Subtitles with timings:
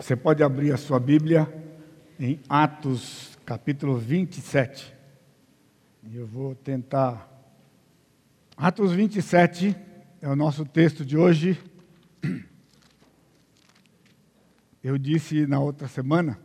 [0.00, 1.46] Você pode abrir a sua Bíblia
[2.18, 4.96] em Atos, capítulo 27.
[6.04, 7.28] E eu vou tentar.
[8.56, 9.76] Atos 27
[10.22, 11.60] é o nosso texto de hoje.
[14.82, 16.40] Eu disse na outra semana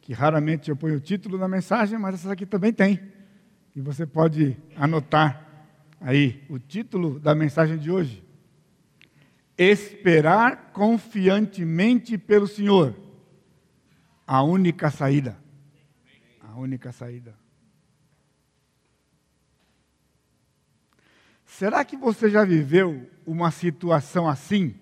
[0.00, 3.00] que raramente eu ponho o título na mensagem, mas essa aqui também tem.
[3.74, 5.66] E você pode anotar
[6.00, 8.24] aí o título da mensagem de hoje
[9.56, 12.94] esperar confiantemente pelo Senhor.
[14.26, 15.38] A única saída.
[16.40, 17.34] A única saída.
[21.44, 24.74] Será que você já viveu uma situação assim?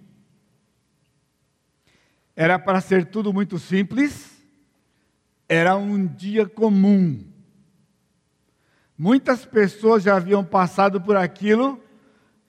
[2.35, 4.43] Era para ser tudo muito simples,
[5.49, 7.25] era um dia comum.
[8.99, 11.81] Muitas pessoas já haviam passado por aquilo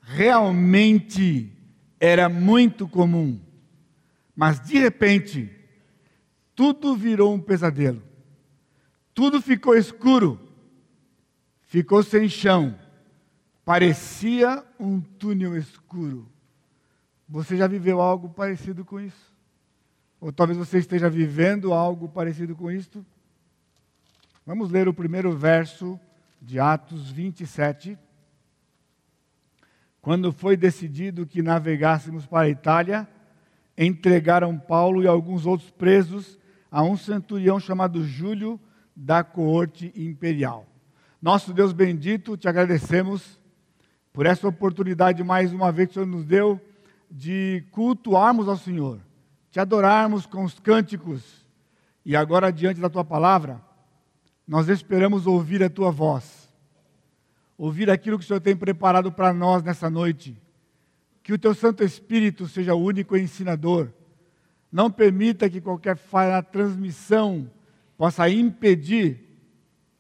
[0.02, 1.55] realmente
[2.00, 3.40] era muito comum.
[4.36, 5.50] Mas de repente,
[6.56, 8.02] tudo virou um pesadelo.
[9.14, 10.40] Tudo ficou escuro.
[11.64, 12.78] Ficou sem chão.
[13.64, 16.28] Parecia um túnel escuro.
[17.28, 19.34] Você já viveu algo parecido com isso?
[20.20, 23.06] Ou talvez você esteja vivendo algo parecido com isto?
[24.46, 26.00] Vamos ler o primeiro verso
[26.42, 27.98] de Atos 27.
[30.06, 33.08] Quando foi decidido que navegássemos para a Itália,
[33.76, 36.38] entregaram Paulo e alguns outros presos
[36.70, 38.60] a um centurião chamado Júlio
[38.96, 40.68] da coorte imperial.
[41.20, 43.42] Nosso Deus bendito, te agradecemos
[44.14, 46.62] por essa oportunidade mais uma vez que o Senhor nos deu
[47.10, 49.00] de cultuarmos ao Senhor,
[49.50, 51.48] te adorarmos com os cânticos.
[52.06, 53.60] E agora, diante da tua palavra,
[54.48, 56.45] nós esperamos ouvir a tua voz
[57.58, 60.36] ouvir aquilo que o Senhor tem preparado para nós nessa noite.
[61.24, 63.90] Que o teu Santo Espírito seja o único ensinador.
[64.72, 67.50] Não permita que qualquer falha na transmissão
[67.98, 69.22] possa impedir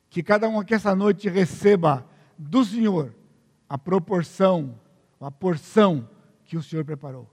[0.09, 2.06] que cada um aqui essa noite receba
[2.38, 3.14] do Senhor
[3.67, 4.80] a proporção,
[5.20, 6.08] a porção
[6.44, 7.30] que o Senhor preparou.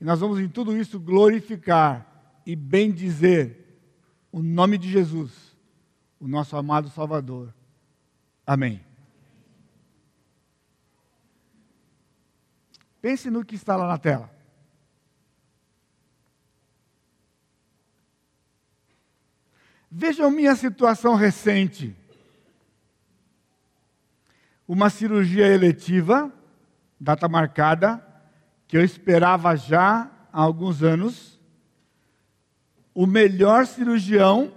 [0.00, 2.06] E nós vamos em tudo isso glorificar
[2.46, 3.56] e bendizer
[4.32, 5.56] o nome de Jesus,
[6.18, 7.54] o nosso amado Salvador.
[8.46, 8.87] Amém.
[13.00, 14.30] Pense no que está lá na tela.
[19.90, 21.96] Vejam minha situação recente.
[24.66, 26.30] Uma cirurgia eletiva,
[27.00, 28.04] data marcada,
[28.66, 31.40] que eu esperava já há alguns anos.
[32.92, 34.52] O melhor cirurgião,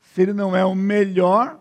[0.00, 1.60] se ele não é o melhor,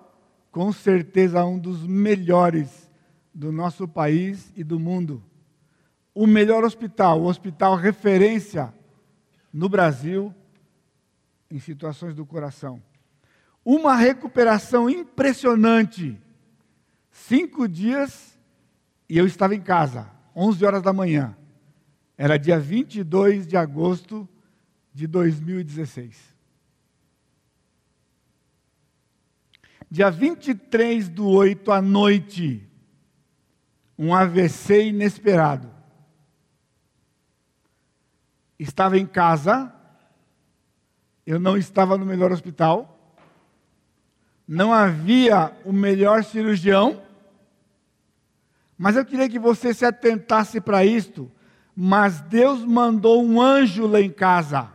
[0.51, 2.89] com certeza um dos melhores
[3.33, 5.21] do nosso país e do mundo
[6.15, 8.73] o melhor hospital, o hospital referência
[9.51, 10.33] no Brasil
[11.51, 12.81] em situações do coração.
[13.65, 16.17] Uma recuperação impressionante.
[17.11, 18.39] Cinco dias
[19.09, 21.35] e eu estava em casa, 11 horas da manhã.
[22.17, 24.27] Era dia 22 de agosto
[24.93, 26.33] de 2016.
[29.91, 32.67] Dia 23 do 8 à noite,
[33.97, 35.74] um AVC inesperado
[38.59, 39.73] estava em casa,
[41.25, 42.91] eu não estava no melhor hospital,
[44.47, 47.01] não havia o melhor cirurgião,
[48.77, 51.31] mas eu queria que você se atentasse para isto.
[51.75, 54.69] Mas Deus mandou um anjo lá em casa.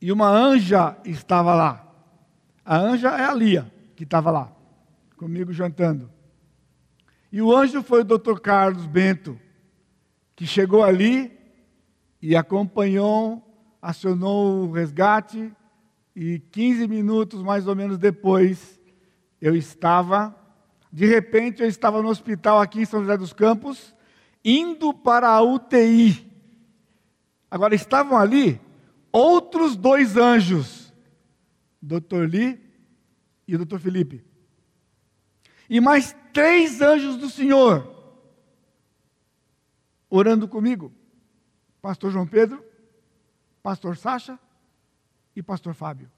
[0.00, 1.86] E uma anja estava lá.
[2.64, 4.52] A anja é a Lia, que estava lá,
[5.16, 6.10] comigo jantando.
[7.32, 9.38] E o anjo foi o doutor Carlos Bento
[10.38, 11.36] que chegou ali
[12.22, 13.42] e acompanhou,
[13.82, 15.52] acionou o resgate,
[16.14, 18.80] e 15 minutos mais ou menos depois,
[19.40, 20.32] eu estava,
[20.92, 23.92] de repente, eu estava no hospital aqui em São José dos Campos,
[24.44, 26.24] indo para a UTI.
[27.50, 28.60] Agora, estavam ali
[29.10, 30.94] outros dois anjos,
[31.82, 32.28] Dr.
[32.30, 32.60] Lee
[33.48, 33.80] e o Dr.
[33.80, 34.24] Felipe.
[35.68, 37.97] E mais três anjos do Senhor
[40.10, 40.92] orando comigo.
[41.80, 42.64] Pastor João Pedro,
[43.62, 44.38] Pastor Sacha
[45.34, 46.10] e Pastor Fábio.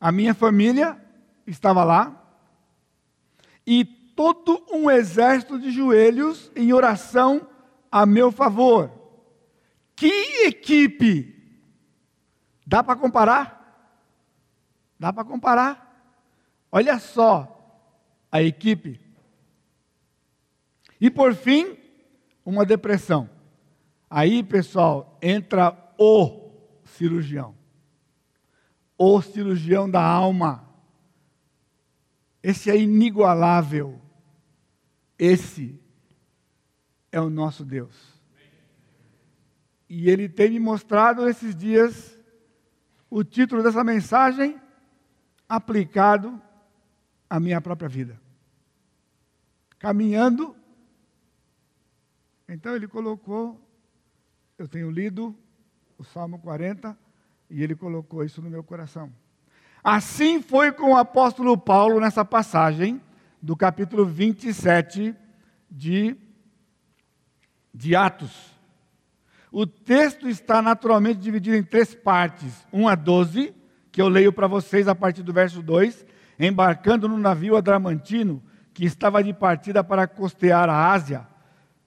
[0.00, 0.98] A minha família
[1.46, 2.16] estava lá
[3.66, 7.46] e todo um exército de joelhos em oração
[7.92, 8.90] a meu favor.
[9.94, 11.36] Que equipe!
[12.66, 13.58] Dá para comparar?
[14.98, 15.86] Dá para comparar?
[16.72, 17.56] Olha só
[18.30, 19.09] a equipe
[21.00, 21.78] e por fim,
[22.44, 23.30] uma depressão.
[24.08, 26.50] Aí, pessoal, entra o
[26.84, 27.54] cirurgião.
[28.98, 30.68] O cirurgião da alma.
[32.42, 34.00] Esse é inigualável.
[35.18, 35.80] Esse
[37.10, 38.20] é o nosso Deus.
[39.88, 42.18] E ele tem me mostrado esses dias
[43.08, 44.60] o título dessa mensagem
[45.48, 46.40] aplicado
[47.28, 48.20] à minha própria vida.
[49.78, 50.59] Caminhando.
[52.52, 53.64] Então ele colocou,
[54.58, 55.32] eu tenho lido
[55.96, 56.98] o Salmo 40
[57.48, 59.12] e ele colocou isso no meu coração.
[59.84, 63.00] Assim foi com o apóstolo Paulo nessa passagem
[63.40, 65.14] do capítulo 27
[65.70, 66.16] de,
[67.72, 68.52] de Atos.
[69.52, 73.54] O texto está naturalmente dividido em três partes: 1 a 12,
[73.92, 76.04] que eu leio para vocês a partir do verso 2,
[76.36, 78.42] embarcando no navio Adramantino,
[78.74, 81.29] que estava de partida para costear a Ásia,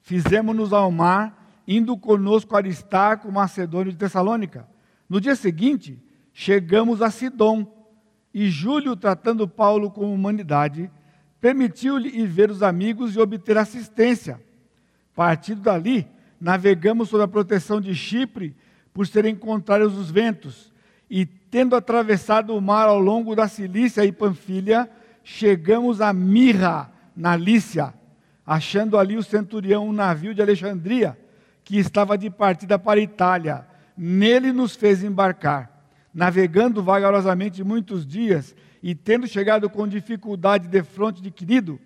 [0.04, 4.68] fizemos-nos ao mar, indo conosco Aristarco, Macedônio de Tessalônica.
[5.08, 5.98] No dia seguinte,
[6.32, 7.66] chegamos a Sidom,
[8.32, 10.90] e Júlio, tratando Paulo com humanidade,
[11.40, 14.40] permitiu-lhe ir ver os amigos e obter assistência.
[15.14, 16.06] Partindo dali,
[16.40, 18.54] navegamos sob a proteção de Chipre,
[18.92, 20.72] por serem contrários os ventos,
[21.08, 24.90] e tendo atravessado o mar ao longo da Cilícia e Panfilha,
[25.22, 27.94] chegamos a Mirra, na Lícia,
[28.46, 31.18] achando ali o centurião um navio de Alexandria,
[31.62, 33.66] que estava de partida para Itália.
[33.96, 35.74] Nele nos fez embarcar
[36.14, 41.80] navegando vagarosamente muitos dias e tendo chegado com dificuldade de fronte de Quirido,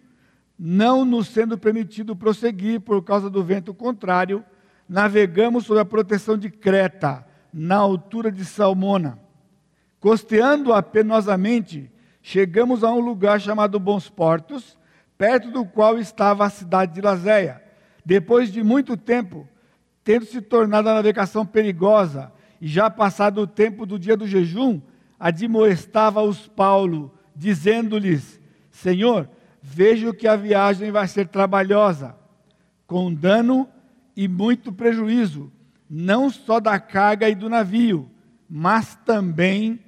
[0.59, 4.45] não nos sendo permitido prosseguir por causa do vento contrário,
[4.87, 9.19] navegamos sob a proteção de Creta, na altura de Salmona.
[9.99, 11.91] Costeando-a penosamente,
[12.21, 14.77] chegamos a um lugar chamado Bons Portos,
[15.19, 17.61] perto do qual estava a cidade de Lazéia.
[18.05, 19.47] Depois de muito tempo,
[20.05, 24.81] tendo se tornado a navegação perigosa, e já passado o tempo do dia do jejum,
[25.19, 29.29] admoestava-os Paulo, dizendo-lhes: Senhor,
[29.61, 32.17] vejo que a viagem vai ser trabalhosa,
[32.87, 33.69] com dano
[34.17, 35.53] e muito prejuízo,
[35.91, 38.09] não só da carga e do navio,
[38.49, 39.81] mas também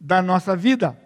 [0.00, 0.98] da nossa vida.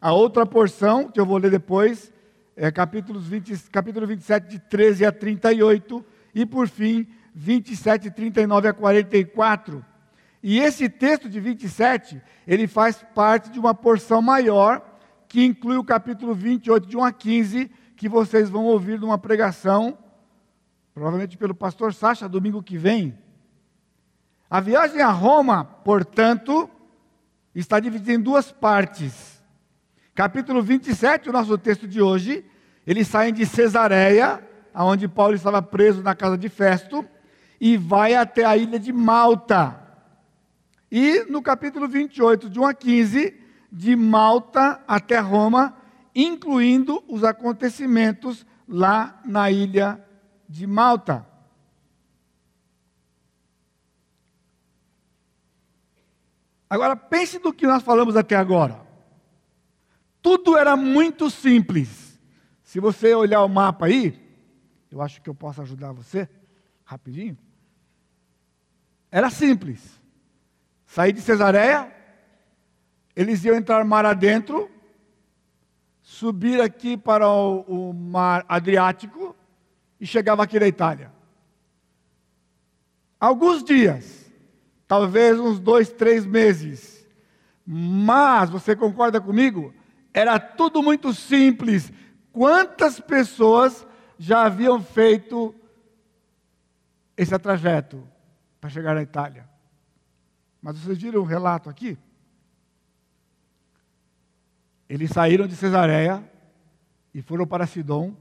[0.00, 2.12] A outra porção, que eu vou ler depois,
[2.56, 6.04] é capítulos 20, capítulo 27, de 13 a 38,
[6.34, 9.84] e por fim, 27, 39 a 44
[10.46, 15.82] e esse texto de 27, ele faz parte de uma porção maior, que inclui o
[15.82, 19.96] capítulo 28, de 1 a 15, que vocês vão ouvir numa pregação,
[20.92, 23.18] provavelmente pelo pastor Sacha, domingo que vem.
[24.50, 26.68] A viagem a Roma, portanto,
[27.54, 29.33] está dividida em duas partes.
[30.14, 32.44] Capítulo 27, o nosso texto de hoje,
[32.86, 37.04] eles saem de Cesareia, onde Paulo estava preso na casa de Festo,
[37.60, 39.76] e vai até a ilha de Malta.
[40.88, 43.40] E no capítulo 28, de 1 a 15,
[43.72, 45.76] de Malta até Roma,
[46.14, 50.00] incluindo os acontecimentos lá na ilha
[50.48, 51.26] de Malta.
[56.70, 58.83] Agora pense no que nós falamos até agora.
[60.24, 62.18] Tudo era muito simples.
[62.62, 64.18] Se você olhar o mapa aí,
[64.90, 66.26] eu acho que eu posso ajudar você
[66.82, 67.36] rapidinho.
[69.10, 70.00] Era simples
[70.86, 71.92] sair de Cesareia,
[73.14, 74.70] eles iam entrar mar adentro,
[76.00, 79.36] subir aqui para o, o mar Adriático
[80.00, 81.12] e chegava aqui na Itália.
[83.20, 84.32] Alguns dias,
[84.88, 87.06] talvez uns dois, três meses,
[87.66, 89.74] mas você concorda comigo?
[90.14, 91.92] Era tudo muito simples.
[92.32, 93.84] Quantas pessoas
[94.16, 95.52] já haviam feito
[97.16, 98.06] esse trajeto
[98.60, 99.48] para chegar na Itália?
[100.62, 101.98] Mas vocês viram o relato aqui?
[104.88, 106.22] Eles saíram de Cesareia
[107.12, 108.16] e foram para Sidom.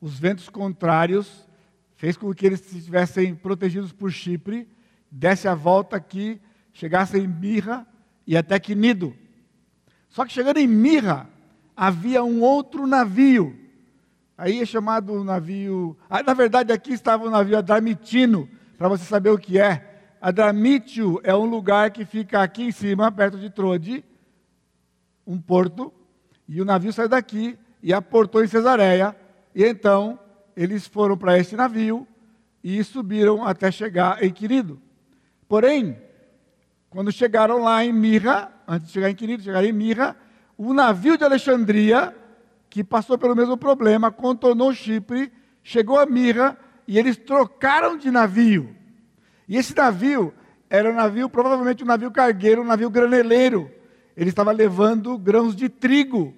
[0.00, 1.48] Os ventos contrários
[1.94, 4.68] fez com que eles estivessem protegidos por Chipre,
[5.10, 6.40] desse a volta aqui,
[6.72, 7.86] chegassem em Mirra
[8.26, 9.16] e até Quinido.
[10.18, 11.30] Só que chegando em Mirra,
[11.76, 13.56] havia um outro navio.
[14.36, 15.96] Aí é chamado navio.
[16.10, 20.16] Ah, na verdade, aqui estava o navio Adramitino, para você saber o que é.
[20.20, 24.04] Adramítio é um lugar que fica aqui em cima, perto de Trode,
[25.24, 25.94] um porto,
[26.48, 29.14] e o navio saiu daqui e aportou em Cesareia,
[29.54, 30.18] e então
[30.56, 32.04] eles foram para este navio
[32.64, 34.82] e subiram até chegar em Quirido.
[35.48, 35.96] Porém,
[36.90, 40.14] quando chegaram lá em Mirra, antes de chegar em Quirido, chegaram em Mirra,
[40.56, 42.14] o navio de Alexandria,
[42.68, 45.32] que passou pelo mesmo problema, contornou Chipre,
[45.62, 48.76] chegou a Mirra e eles trocaram de navio.
[49.48, 50.34] E esse navio
[50.68, 53.70] era um navio, provavelmente um navio cargueiro, um navio graneleiro.
[54.14, 56.34] Ele estava levando grãos de trigo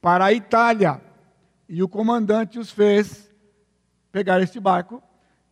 [0.00, 1.02] para a Itália.
[1.68, 3.30] E o comandante os fez
[4.10, 5.02] pegar este barco,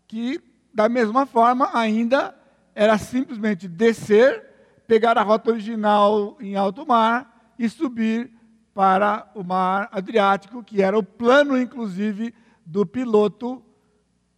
[0.07, 0.41] que
[0.73, 2.35] da mesma forma ainda
[2.75, 4.54] era simplesmente descer,
[4.87, 8.31] pegar a rota original em alto mar e subir
[8.75, 12.35] para o mar Adriático, que era o plano, inclusive,
[12.67, 13.63] do piloto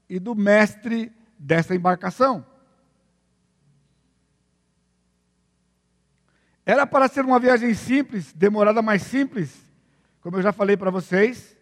[0.08, 2.44] e do mestre dessa embarcação.
[6.64, 9.56] Era para ser uma viagem simples, demorada mais simples,
[10.20, 11.56] como eu já falei para vocês.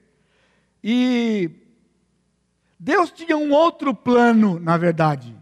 [0.83, 1.51] E
[2.81, 5.37] Deus tinha um outro plano, na verdade: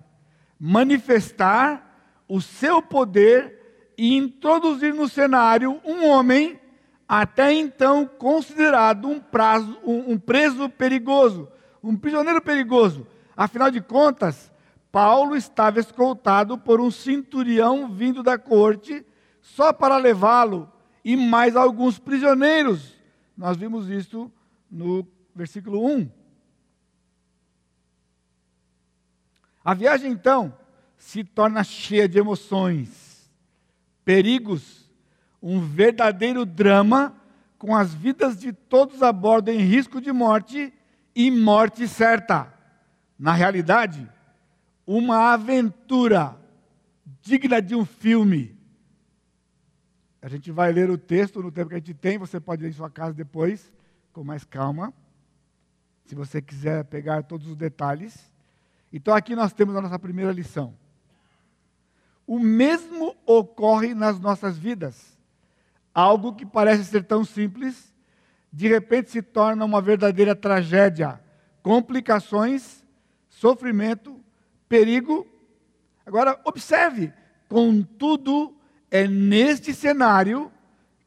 [0.59, 1.92] manifestar
[2.33, 6.59] o seu poder e introduzir no cenário um homem
[7.07, 11.47] até então considerado um, prazo, um, um preso perigoso,
[11.83, 13.07] um prisioneiro perigoso.
[13.37, 14.51] Afinal de contas,
[14.91, 19.05] Paulo estava escoltado por um centurião vindo da corte
[19.43, 20.73] só para levá-lo
[21.05, 22.97] e mais alguns prisioneiros.
[23.37, 24.33] Nós vimos isso
[24.71, 26.11] no versículo 1.
[29.63, 30.62] A viagem, então,
[31.03, 33.29] se torna cheia de emoções,
[34.05, 34.89] perigos
[35.43, 37.15] um verdadeiro drama
[37.59, 40.73] com as vidas de todos a bordo em risco de morte
[41.13, 42.55] e morte certa.
[43.19, 44.09] Na realidade,
[44.87, 46.37] uma aventura
[47.21, 48.57] digna de um filme.
[50.23, 52.69] A gente vai ler o texto no tempo que a gente tem, você pode ir
[52.69, 53.73] em sua casa depois,
[54.13, 54.95] com mais calma,
[56.05, 58.31] se você quiser pegar todos os detalhes.
[58.93, 60.81] Então aqui nós temos a nossa primeira lição.
[62.27, 65.19] O mesmo ocorre nas nossas vidas.
[65.95, 67.93] Algo que parece ser tão simples,
[68.53, 71.21] de repente se torna uma verdadeira tragédia.
[71.63, 72.85] Complicações,
[73.29, 74.19] sofrimento,
[74.69, 75.27] perigo.
[76.05, 77.13] Agora, observe,
[77.49, 78.55] contudo,
[78.91, 80.51] é neste cenário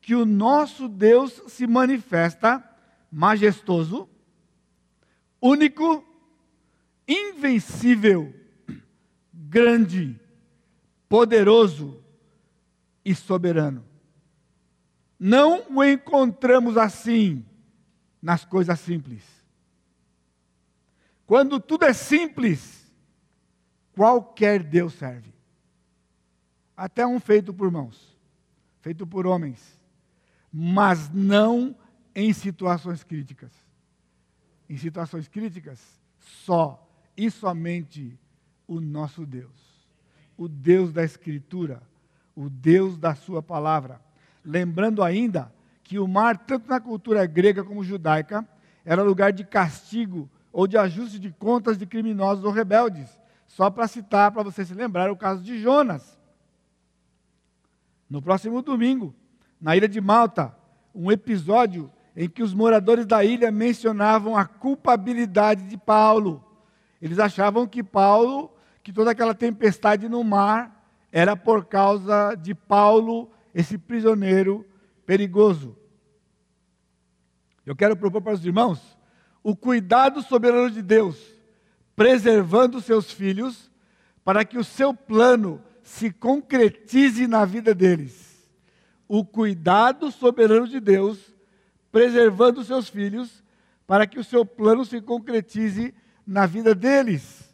[0.02, 2.64] que o nosso Deus se manifesta
[3.12, 4.08] majestoso,
[5.42, 6.04] único,
[7.08, 8.34] invencível,
[9.34, 10.20] grande,
[11.16, 12.04] poderoso
[13.06, 13.86] e soberano.
[15.18, 17.46] Não o encontramos assim
[18.22, 19.24] nas coisas simples.
[21.26, 22.86] Quando tudo é simples,
[23.94, 25.34] qualquer Deus serve.
[26.76, 28.14] Até um feito por mãos,
[28.82, 29.80] feito por homens,
[30.52, 31.78] mas não
[32.14, 33.54] em situações críticas.
[34.68, 35.80] Em situações críticas,
[36.20, 38.20] só e somente
[38.68, 39.65] o nosso Deus,
[40.38, 41.82] o Deus da Escritura,
[42.36, 44.06] o Deus da Sua palavra
[44.46, 45.52] lembrando ainda
[45.84, 48.48] que o mar, tanto na cultura grega como judaica,
[48.86, 53.10] era lugar de castigo ou de ajuste de contas de criminosos ou rebeldes.
[53.48, 56.18] Só para citar, para você se lembrar, o caso de Jonas.
[58.10, 59.14] No próximo domingo,
[59.60, 60.56] na ilha de Malta,
[60.94, 66.44] um episódio em que os moradores da ilha mencionavam a culpabilidade de Paulo.
[67.02, 68.52] Eles achavam que Paulo,
[68.86, 74.64] que toda aquela tempestade no mar, era por causa de Paulo esse prisioneiro
[75.08, 75.76] perigoso.
[77.66, 78.96] Eu quero propor para os irmãos
[79.42, 81.18] o cuidado soberano de Deus,
[81.96, 83.72] preservando seus filhos,
[84.24, 88.48] para que o seu plano se concretize na vida deles.
[89.08, 91.34] O cuidado soberano de Deus,
[91.92, 93.44] preservando seus filhos,
[93.88, 95.92] para que o seu plano se concretize
[96.26, 97.45] na vida deles,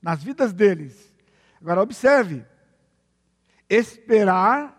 [0.00, 1.14] nas vidas deles.
[1.60, 2.44] Agora, observe:
[3.68, 4.76] esperar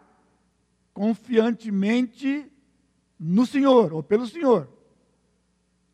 [0.94, 2.51] confiantemente
[3.20, 4.68] no Senhor, ou pelo Senhor,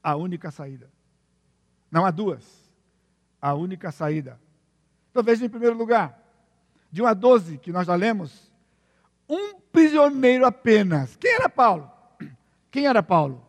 [0.01, 0.89] a única saída.
[1.91, 2.46] Não há duas.
[3.41, 4.39] A única saída.
[5.12, 6.17] Então veja em primeiro lugar,
[6.91, 8.51] de 1 a 12, que nós já lemos,
[9.27, 11.15] um prisioneiro apenas.
[11.17, 11.91] Quem era Paulo?
[12.72, 13.46] Quem era Paulo?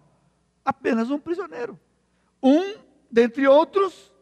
[0.65, 1.79] Apenas um prisioneiro.
[2.43, 2.77] Um,
[3.11, 4.13] dentre outros,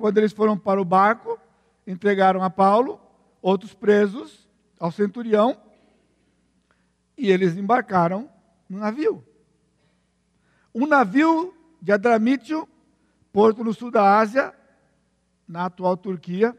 [0.00, 1.38] quando eles foram para o barco,
[1.86, 2.98] entregaram a Paulo,
[3.42, 5.60] outros presos ao centurião,
[7.18, 8.26] e eles embarcaram
[8.66, 9.22] no navio.
[10.74, 12.66] Um navio de Adramítio,
[13.30, 14.54] porto no sul da Ásia,
[15.46, 16.56] na atual Turquia.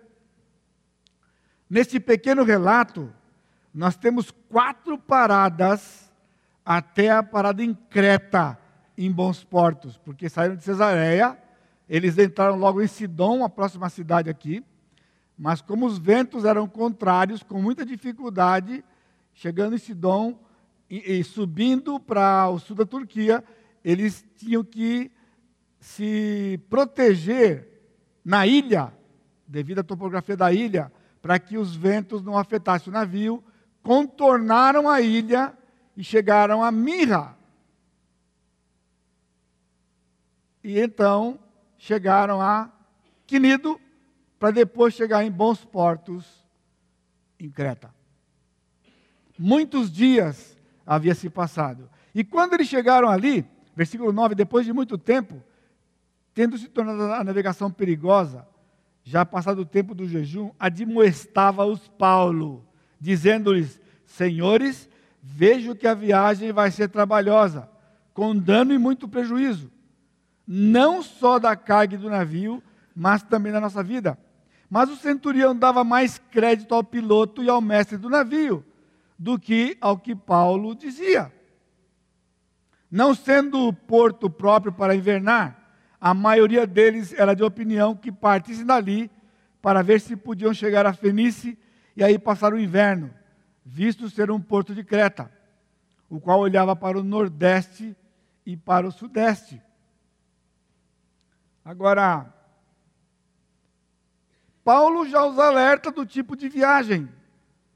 [1.67, 3.11] Neste pequeno relato,
[3.73, 6.13] nós temos quatro paradas
[6.63, 8.55] até a parada em Creta,
[8.95, 11.41] em bons portos, porque saíram de Cesareia,
[11.91, 14.63] eles entraram logo em Sidom, a próxima cidade aqui,
[15.37, 18.81] mas como os ventos eram contrários, com muita dificuldade,
[19.33, 20.39] chegando em Sidom,
[20.89, 23.43] e, e subindo para o sul da Turquia,
[23.83, 25.11] eles tinham que
[25.81, 27.67] se proteger
[28.23, 28.93] na ilha,
[29.45, 30.89] devido à topografia da ilha,
[31.21, 33.43] para que os ventos não afetassem o navio,
[33.83, 35.53] contornaram a ilha
[35.97, 37.37] e chegaram a Mirra.
[40.63, 41.37] E então
[41.81, 42.69] chegaram a
[43.25, 43.81] Quinido,
[44.37, 46.25] para depois chegar em bons portos
[47.39, 47.93] em Creta.
[49.37, 51.89] Muitos dias havia se passado.
[52.13, 53.45] E quando eles chegaram ali,
[53.75, 55.41] versículo 9, depois de muito tempo,
[56.35, 58.47] tendo se tornado a navegação perigosa,
[59.03, 62.63] já passado o tempo do jejum, admoestava-os Paulo,
[62.99, 64.87] dizendo-lhes: Senhores,
[65.21, 67.67] vejo que a viagem vai ser trabalhosa,
[68.13, 69.71] com dano e muito prejuízo,
[70.47, 72.61] não só da carga do navio,
[72.95, 74.17] mas também da nossa vida.
[74.69, 78.65] Mas o centurião dava mais crédito ao piloto e ao mestre do navio
[79.21, 81.31] do que ao que Paulo dizia.
[82.89, 85.61] Não sendo o porto próprio para invernar,
[85.99, 89.11] a maioria deles era de opinião que partissem dali
[89.61, 91.55] para ver se podiam chegar a Fenice
[91.95, 93.13] e aí passar o inverno,
[93.63, 95.31] visto ser um porto de Creta,
[96.09, 97.95] o qual olhava para o nordeste
[98.43, 99.61] e para o sudeste.
[101.63, 102.33] Agora,
[104.63, 107.09] Paulo já os alerta do tipo de viagem.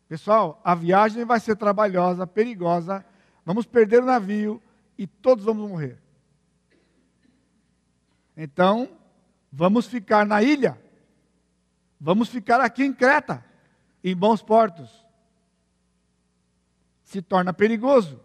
[0.07, 3.05] Pessoal, a viagem vai ser trabalhosa, perigosa,
[3.43, 4.61] vamos perder o navio,
[4.97, 5.99] e todos vamos morrer.
[8.35, 8.89] Então,
[9.51, 10.79] vamos ficar na ilha.
[11.99, 13.43] Vamos ficar aqui em Creta,
[14.03, 15.05] em bons portos.
[17.03, 18.19] Se torna perigoso.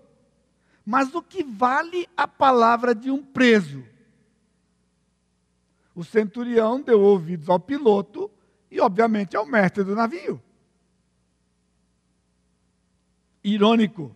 [0.85, 3.85] Mas o que vale a palavra de um preso?
[5.95, 8.31] O centurião deu ouvidos ao piloto
[8.71, 10.41] e, obviamente, ao mestre do navio.
[13.43, 14.15] Irônico.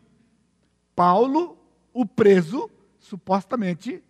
[0.95, 1.59] Paulo
[1.93, 4.02] o preso, supostamente,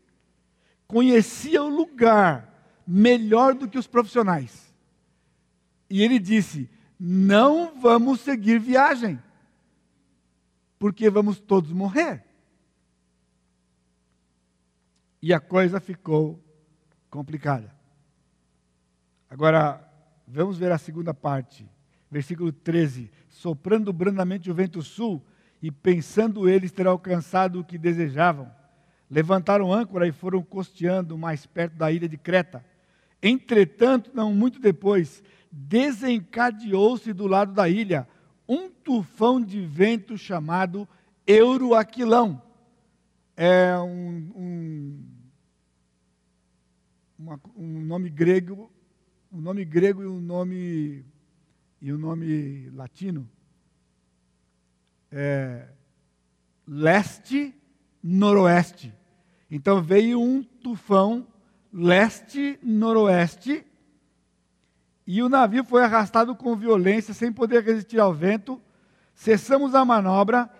[0.87, 2.51] conhecia o lugar
[2.87, 4.75] melhor do que os profissionais.
[5.89, 6.69] E ele disse:
[6.99, 9.23] Não vamos seguir viagem,
[10.79, 12.25] porque vamos todos morrer.
[15.21, 16.44] E a coisa ficou
[17.15, 17.73] complicada.
[19.31, 19.89] Agora,
[20.27, 21.65] vamos ver a segunda parte,
[22.11, 25.25] versículo 13: Soprando brandamente o vento sul
[25.63, 28.51] e pensando eles ter alcançado o que desejavam,
[29.09, 32.65] levantaram âncora e foram costeando mais perto da ilha de Creta.
[33.23, 35.23] Entretanto, não muito depois,
[35.53, 38.09] desencadeou-se do lado da ilha
[38.49, 40.87] um tufão de vento chamado
[41.25, 42.43] Euroaquilão.
[43.37, 45.14] É um, um,
[47.25, 48.71] uma, um nome grego,
[49.33, 51.03] um nome grego e um nome
[51.81, 53.27] e um nome latino
[55.11, 55.69] é,
[56.67, 58.93] leste-noroeste.
[59.51, 61.27] Então veio um tufão
[61.73, 63.65] leste-noroeste
[65.07, 68.61] e o navio foi arrastado com violência, sem poder resistir ao vento.
[69.15, 70.51] Cessamos a manobra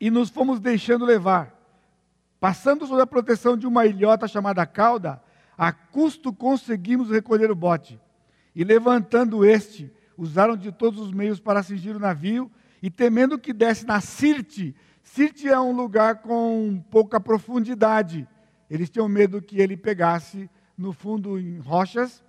[0.00, 1.56] e nos fomos deixando levar.
[2.40, 5.22] Passando sob a proteção de uma ilhota chamada Cauda,
[5.60, 8.00] a custo conseguimos recolher o bote.
[8.56, 12.50] E levantando este, usaram de todos os meios para cingir o navio
[12.82, 18.26] e temendo que desse na Sirte, Sirte é um lugar com pouca profundidade.
[18.70, 22.24] Eles tinham medo que ele pegasse no fundo em rochas.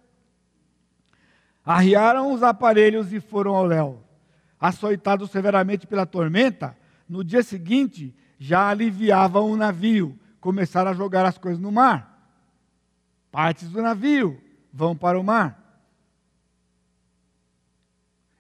[1.64, 4.04] Arriaram os aparelhos e foram ao léu.
[4.60, 11.38] Açoitados severamente pela tormenta, no dia seguinte já aliviavam o navio, começaram a jogar as
[11.38, 12.11] coisas no mar.
[13.32, 14.42] Partes do navio
[14.74, 15.58] vão para o mar.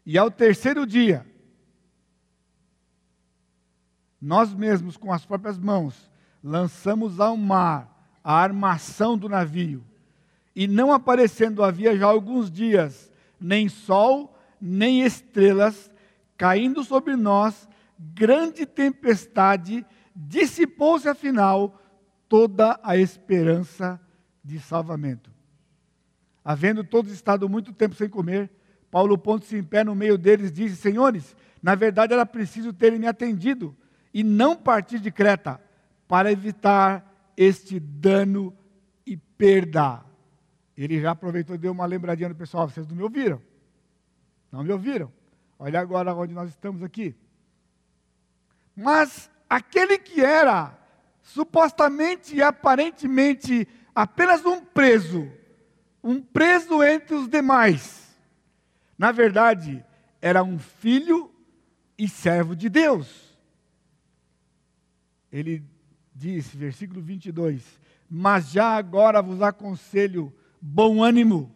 [0.05, 1.25] E ao terceiro dia,
[4.21, 6.11] nós mesmos, com as próprias mãos,
[6.43, 9.83] lançamos ao mar a armação do navio.
[10.53, 15.89] E não aparecendo havia já alguns dias, nem sol, nem estrelas,
[16.37, 21.79] caindo sobre nós, grande tempestade, dissipou-se afinal
[22.27, 23.99] toda a esperança
[24.43, 25.31] de salvamento.
[26.43, 28.49] Havendo todos estado muito tempo sem comer,
[28.89, 33.07] Paulo, pondo-se em pé no meio deles, disse: Senhores, na verdade era preciso terem me
[33.07, 33.75] atendido
[34.13, 35.61] e não partir de Creta,
[36.07, 38.53] para evitar este dano
[39.05, 40.03] e perda.
[40.75, 43.41] Ele já aproveitou e deu uma lembradinha no pessoal: vocês não me ouviram?
[44.51, 45.11] Não me ouviram?
[45.57, 47.15] Olha agora onde nós estamos aqui.
[48.75, 50.77] Mas aquele que era
[51.21, 55.31] supostamente e aparentemente apenas um preso,
[56.03, 58.15] um preso entre os demais,
[58.97, 59.83] na verdade,
[60.21, 61.31] era um filho
[61.97, 63.31] e servo de Deus
[65.31, 65.63] ele
[66.13, 71.55] diz, versículo 22, mas já agora vos aconselho bom ânimo,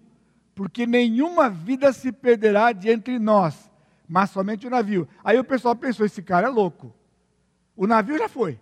[0.55, 3.69] porque nenhuma vida se perderá de entre nós,
[4.07, 5.07] mas somente o navio.
[5.23, 6.95] Aí o pessoal pensou: esse cara é louco.
[7.75, 8.57] O navio já foi,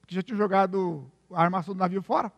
[0.00, 2.32] porque já tinha jogado a armação do navio fora.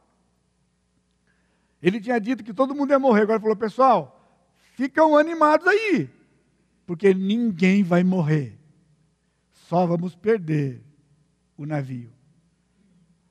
[1.82, 4.42] Ele tinha dito que todo mundo ia morrer, agora falou: pessoal,
[4.74, 6.10] ficam animados aí,
[6.86, 8.58] porque ninguém vai morrer,
[9.52, 10.82] só vamos perder
[11.56, 12.12] o navio.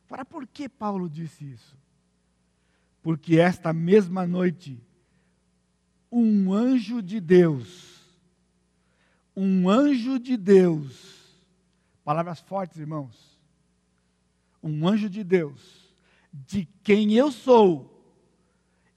[0.07, 1.77] Para por que Paulo disse isso?
[3.01, 4.81] Porque esta mesma noite,
[6.11, 7.95] um anjo de Deus,
[9.35, 11.39] um anjo de Deus,
[12.03, 13.39] palavras fortes, irmãos,
[14.61, 15.93] um anjo de Deus,
[16.31, 17.94] de quem eu sou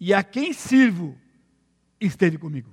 [0.00, 1.16] e a quem sirvo,
[2.00, 2.72] esteve comigo.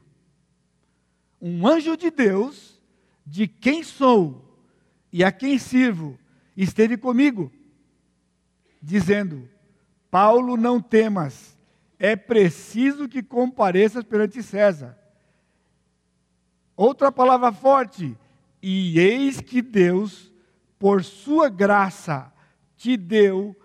[1.41, 2.79] Um anjo de Deus,
[3.25, 4.43] de quem sou
[5.11, 6.17] e a quem sirvo,
[6.55, 7.51] esteve comigo,
[8.81, 9.49] dizendo:
[10.11, 11.57] Paulo, não temas,
[11.97, 14.97] é preciso que compareças perante César.
[16.75, 18.17] Outra palavra forte,
[18.61, 20.31] e eis que Deus,
[20.77, 22.31] por sua graça,
[22.75, 23.55] te deu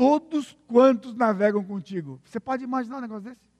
[0.00, 2.18] todos quantos navegam contigo.
[2.24, 3.50] Você pode imaginar um negócio desse?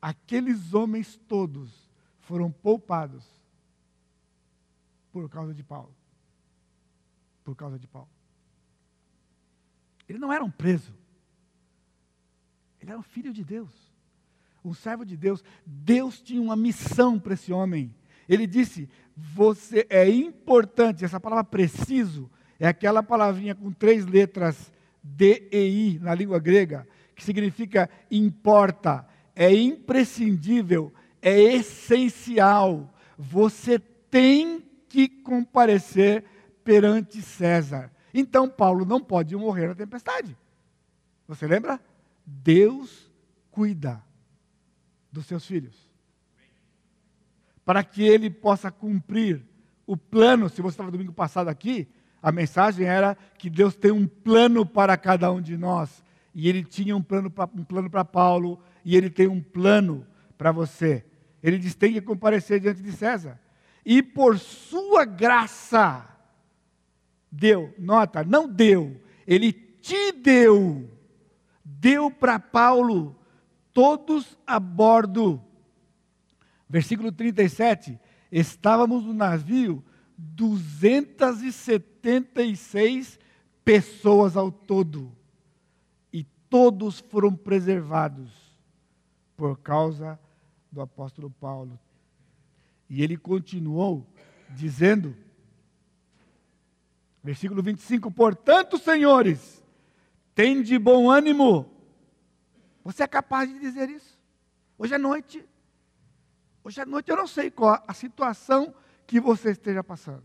[0.00, 1.90] Aqueles homens todos
[2.20, 3.24] foram poupados
[5.10, 5.92] por causa de Paulo.
[7.42, 8.08] Por causa de Paulo.
[10.08, 10.94] Ele não era um preso.
[12.80, 13.92] Ele era um filho de Deus.
[14.64, 15.42] Um servo de Deus.
[15.66, 17.92] Deus tinha uma missão para esse homem.
[18.28, 21.04] Ele disse: Você é importante.
[21.04, 24.70] Essa palavra preciso é aquela palavrinha com três letras
[25.02, 30.92] D e I na língua grega, que significa importa, é imprescindível,
[31.22, 32.94] é essencial.
[33.18, 36.24] Você tem que comparecer
[36.62, 37.90] perante César.
[38.12, 40.36] Então Paulo não pode morrer na tempestade.
[41.26, 41.80] Você lembra?
[42.26, 43.10] Deus
[43.50, 44.04] cuida
[45.10, 45.88] dos seus filhos.
[47.64, 49.42] Para que ele possa cumprir
[49.86, 51.88] o plano, se você estava domingo passado aqui,
[52.22, 56.04] a mensagem era que Deus tem um plano para cada um de nós.
[56.34, 60.06] E ele tinha um plano para um plano para Paulo, e ele tem um plano
[60.36, 61.04] para você.
[61.42, 63.40] Ele diz: tem que comparecer diante de César.
[63.84, 66.06] E por sua graça,
[67.32, 70.90] deu, nota, não deu, ele te deu,
[71.64, 73.16] deu para Paulo,
[73.72, 75.42] todos a bordo.
[76.68, 77.98] Versículo 37,
[78.30, 79.82] estávamos no navio
[80.20, 83.18] 276
[83.64, 85.10] pessoas ao todo,
[86.12, 88.30] e todos foram preservados
[89.36, 90.16] por causa
[90.70, 91.76] do apóstolo Paulo.
[92.88, 94.06] E ele continuou
[94.50, 95.16] dizendo,
[97.22, 99.62] Versículo 25: Portanto, senhores,
[100.34, 101.70] tem de bom ânimo.
[102.82, 104.18] Você é capaz de dizer isso?
[104.78, 105.44] Hoje à noite.
[106.64, 108.74] Hoje à noite eu não sei qual a situação
[109.10, 110.22] que você esteja passando.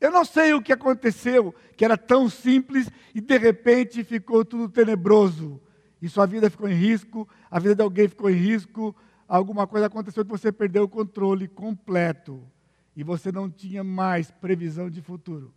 [0.00, 4.68] Eu não sei o que aconteceu, que era tão simples e de repente ficou tudo
[4.68, 5.60] tenebroso.
[6.00, 8.94] E sua vida ficou em risco, a vida de alguém ficou em risco,
[9.26, 12.48] alguma coisa aconteceu que você perdeu o controle completo.
[12.94, 15.52] E você não tinha mais previsão de futuro.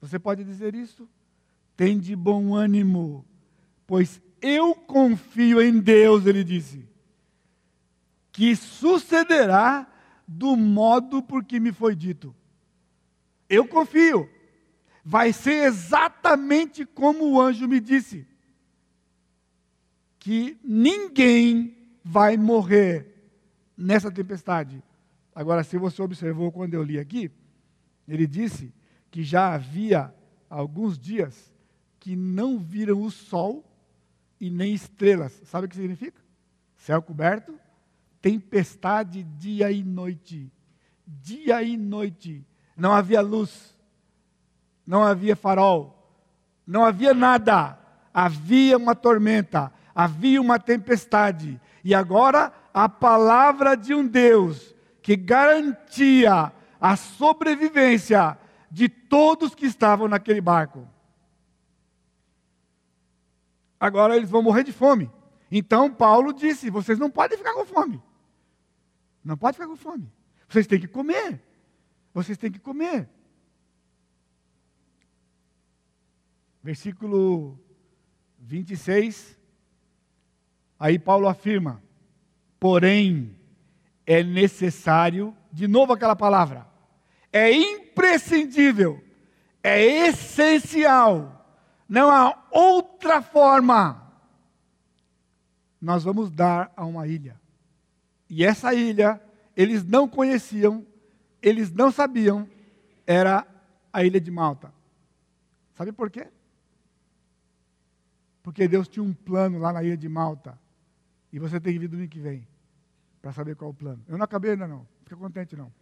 [0.00, 1.08] Você pode dizer isso?
[1.76, 3.24] Tem de bom ânimo,
[3.86, 6.87] pois eu confio em Deus, ele disse,
[8.38, 9.84] que sucederá
[10.24, 12.32] do modo por que me foi dito.
[13.48, 14.30] Eu confio.
[15.04, 18.24] Vai ser exatamente como o anjo me disse:
[20.20, 23.12] que ninguém vai morrer
[23.76, 24.84] nessa tempestade.
[25.34, 27.32] Agora, se você observou quando eu li aqui,
[28.06, 28.72] ele disse
[29.10, 30.14] que já havia
[30.48, 31.52] alguns dias
[31.98, 33.68] que não viram o sol
[34.40, 35.32] e nem estrelas.
[35.46, 36.22] Sabe o que significa?
[36.76, 37.58] Céu coberto,
[38.20, 40.52] tempestade dia e noite.
[41.06, 42.46] Dia e noite.
[42.76, 43.76] Não havia luz,
[44.86, 46.16] não havia farol,
[46.66, 47.78] não havia nada.
[48.12, 51.60] Havia uma tormenta, havia uma tempestade.
[51.84, 58.36] E agora a palavra de um Deus que garantia a sobrevivência
[58.70, 60.86] de todos que estavam naquele barco.
[63.80, 65.10] Agora eles vão morrer de fome.
[65.50, 68.02] Então Paulo disse: vocês não podem ficar com fome.
[69.28, 70.10] Não pode ficar com fome.
[70.48, 71.38] Vocês têm que comer.
[72.14, 73.06] Vocês têm que comer.
[76.62, 77.60] Versículo
[78.38, 79.38] 26.
[80.80, 81.82] Aí Paulo afirma:
[82.58, 83.38] porém,
[84.06, 86.66] é necessário, de novo aquela palavra,
[87.30, 89.04] é imprescindível,
[89.62, 91.46] é essencial,
[91.86, 94.10] não há outra forma.
[95.78, 97.38] Nós vamos dar a uma ilha.
[98.28, 99.20] E essa ilha,
[99.56, 100.86] eles não conheciam,
[101.40, 102.48] eles não sabiam,
[103.06, 103.46] era
[103.92, 104.72] a ilha de Malta.
[105.74, 106.26] Sabe por quê?
[108.42, 110.58] Porque Deus tinha um plano lá na ilha de Malta.
[111.32, 112.46] E você tem que vir domingo que vem
[113.20, 114.04] para saber qual é o plano.
[114.08, 114.86] Eu não acabei ainda não.
[115.04, 115.72] Fica contente não.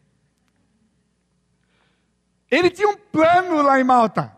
[2.51, 4.37] Ele tinha um plano lá em Malta.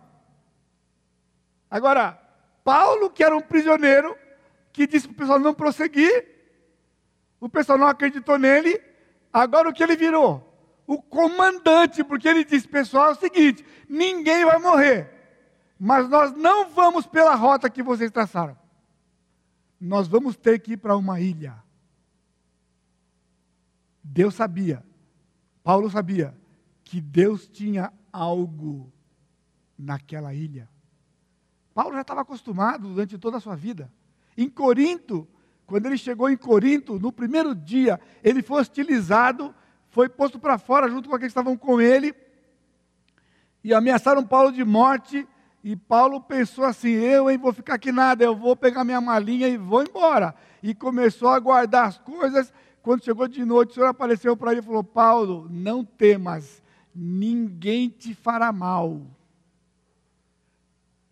[1.71, 2.12] Agora,
[2.64, 4.16] Paulo, que era um prisioneiro,
[4.73, 6.38] que disse para o pessoal não prosseguir,
[7.40, 8.81] o pessoal não acreditou nele,
[9.33, 10.44] agora o que ele virou?
[10.87, 15.11] O comandante, porque ele disse, pessoal, é o seguinte: ninguém vai morrer,
[15.79, 18.57] mas nós não vamos pela rota que vocês traçaram.
[19.81, 21.62] Nós vamos ter que ir para uma ilha.
[24.03, 24.83] Deus sabia,
[25.62, 26.37] Paulo sabia,
[26.83, 28.90] que Deus tinha algo
[29.79, 30.68] naquela ilha.
[31.74, 33.92] Paulo já estava acostumado durante toda a sua vida.
[34.37, 35.29] Em Corinto,
[35.68, 39.54] quando ele chegou em Corinto, no primeiro dia, ele foi hostilizado,
[39.90, 42.12] foi posto para fora junto com aqueles que estavam com ele,
[43.62, 45.28] e ameaçaram Paulo de morte.
[45.62, 49.48] E Paulo pensou assim: eu hein, vou ficar aqui nada, eu vou pegar minha malinha
[49.48, 50.35] e vou embora.
[50.62, 52.52] E começou a guardar as coisas.
[52.83, 56.62] Quando chegou de noite, o Senhor apareceu para ele e falou: Paulo, não temas,
[56.94, 59.02] ninguém te fará mal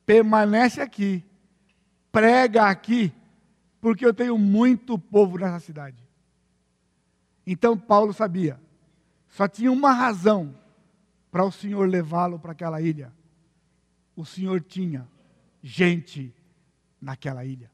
[0.07, 1.23] permanece aqui,
[2.13, 3.13] prega aqui,
[3.81, 6.03] porque eu tenho muito povo nessa cidade.
[7.47, 8.61] Então Paulo sabia,
[9.29, 10.55] só tinha uma razão
[11.31, 13.13] para o Senhor levá-lo para aquela ilha.
[14.15, 15.07] O Senhor tinha
[15.63, 16.35] gente
[17.01, 17.71] naquela ilha.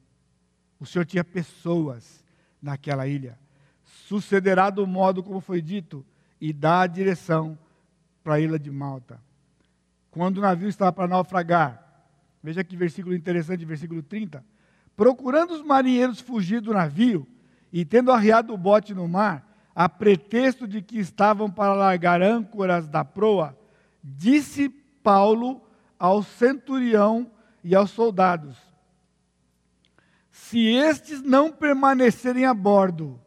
[0.79, 2.25] O Senhor tinha pessoas
[2.61, 3.39] naquela ilha.
[3.85, 6.05] Sucederá do modo como foi dito
[6.41, 7.59] e dá a direção
[8.25, 9.21] para a ilha de Malta.
[10.11, 11.83] Quando o navio estava para naufragar,
[12.43, 14.45] Veja que versículo interessante, versículo 30.
[14.97, 17.27] Procurando os marinheiros fugir do navio
[17.73, 22.87] e tendo arriado o bote no mar, a pretexto de que estavam para largar âncoras
[22.87, 23.59] da proa,
[24.03, 24.69] disse
[25.03, 25.63] Paulo
[25.99, 27.31] ao centurião
[27.65, 28.57] e aos soldados:
[30.31, 33.21] Se estes não permanecerem a bordo,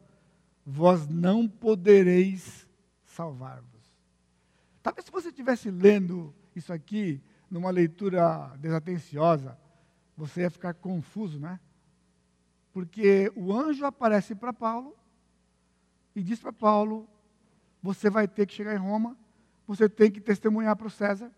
[0.66, 2.68] vós não podereis
[3.06, 3.66] salvar-vos.
[4.84, 9.58] Talvez se você estivesse lendo isso aqui numa leitura desatenciosa,
[10.16, 11.60] você ia ficar confuso, né?
[12.74, 14.96] Porque o anjo aparece para Paulo
[16.16, 17.08] e diz para Paulo:
[17.82, 19.18] você vai ter que chegar em Roma,
[19.68, 21.32] você tem que testemunhar para o César.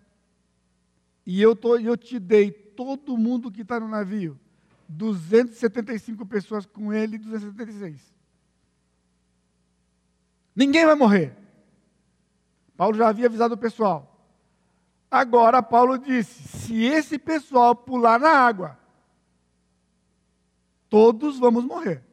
[1.26, 4.40] E eu, tô, eu te dei todo mundo que está no navio,
[4.88, 8.14] 275 pessoas com ele, 276.
[10.56, 11.36] Ninguém vai morrer.
[12.76, 14.17] Paulo já havia avisado o pessoal.
[15.10, 18.78] Agora, Paulo disse: se esse pessoal pular na água,
[20.90, 22.04] todos vamos morrer.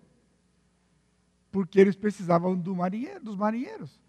[1.50, 4.00] Porque eles precisavam do marinheiro, dos marinheiros.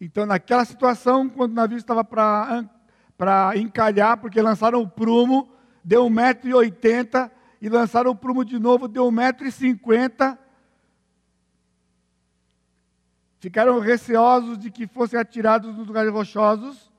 [0.00, 5.48] Então, naquela situação, quando o navio estava para encalhar, porque lançaram o prumo,
[5.82, 7.30] deu 1,80m,
[7.60, 10.38] e lançaram o prumo de novo, deu 1,50m.
[13.38, 16.92] Ficaram receosos de que fossem atirados nos lugares rochosos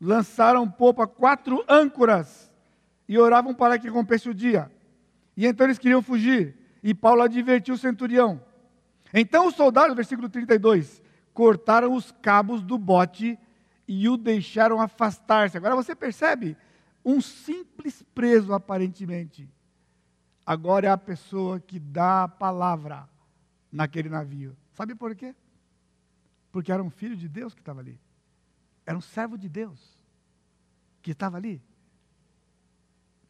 [0.00, 2.50] lançaram popa quatro âncoras
[3.08, 4.70] e oravam para que rompesse o dia.
[5.36, 6.56] E então eles queriam fugir.
[6.82, 8.40] E Paulo advertiu o centurião.
[9.12, 13.38] Então os soldados, versículo 32, cortaram os cabos do bote
[13.86, 15.56] e o deixaram afastar-se.
[15.56, 16.56] Agora você percebe?
[17.04, 19.48] Um simples preso, aparentemente.
[20.44, 23.08] Agora é a pessoa que dá a palavra
[23.72, 24.56] naquele navio.
[24.72, 25.34] Sabe por quê?
[26.50, 27.98] Porque era um filho de Deus que estava ali.
[28.88, 29.78] Era um servo de Deus
[31.02, 31.62] que estava ali.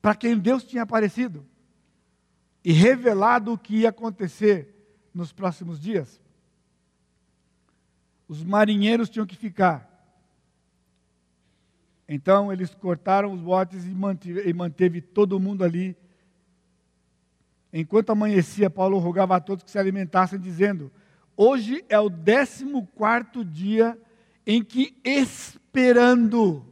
[0.00, 1.44] Para quem Deus tinha aparecido
[2.64, 4.72] e revelado o que ia acontecer
[5.12, 6.22] nos próximos dias.
[8.28, 9.84] Os marinheiros tinham que ficar.
[12.08, 15.96] Então eles cortaram os botes e manteve, e manteve todo mundo ali.
[17.72, 20.92] Enquanto amanhecia, Paulo rogava a todos que se alimentassem, dizendo:
[21.36, 24.00] Hoje é o décimo quarto dia
[24.48, 26.64] em que esperando.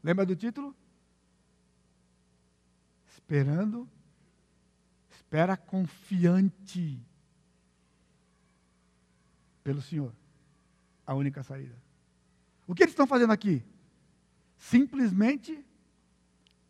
[0.00, 0.72] Lembra do título?
[3.08, 3.90] Esperando,
[5.10, 7.04] espera confiante
[9.64, 10.14] pelo Senhor.
[11.04, 11.76] A única saída.
[12.64, 13.60] O que eles estão fazendo aqui?
[14.56, 15.66] Simplesmente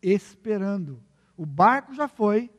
[0.01, 1.03] esperando.
[1.35, 2.49] O barco já foi,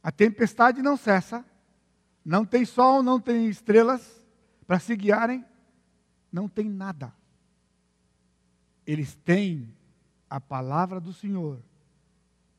[0.00, 1.44] a tempestade não cessa,
[2.24, 4.24] não tem sol, não tem estrelas
[4.68, 5.44] para se guiarem,
[6.32, 7.12] não tem nada.
[8.86, 9.74] Eles têm
[10.28, 11.60] a palavra do Senhor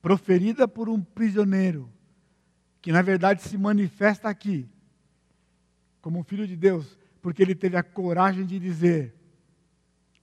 [0.01, 1.89] proferida por um prisioneiro,
[2.81, 4.67] que na verdade se manifesta aqui
[6.01, 9.15] como um filho de Deus, porque ele teve a coragem de dizer: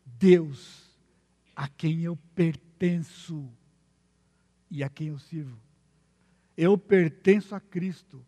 [0.05, 0.91] Deus,
[1.55, 3.49] a quem eu pertenço
[4.71, 5.57] e a quem eu sirvo.
[6.57, 8.25] Eu pertenço a Cristo,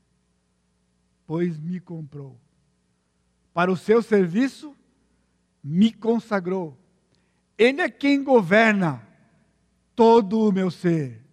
[1.26, 2.40] pois me comprou.
[3.52, 4.76] Para o seu serviço,
[5.62, 6.78] me consagrou.
[7.56, 9.06] Ele é quem governa
[9.94, 11.24] todo o meu ser.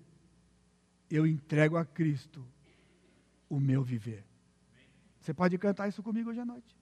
[1.10, 2.46] Eu entrego a Cristo
[3.50, 4.26] o meu viver.
[5.20, 6.76] Você pode cantar isso comigo hoje à noite.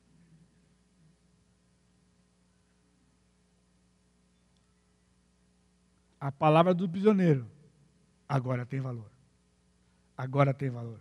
[6.19, 7.47] A palavra do prisioneiro
[8.27, 9.11] agora tem valor.
[10.17, 10.99] Agora tem valor.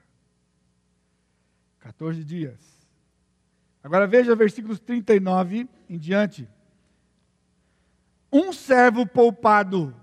[1.79, 2.84] 14 dias.
[3.85, 6.49] Agora veja versículos 39 em diante.
[8.33, 9.95] Um servo poupado.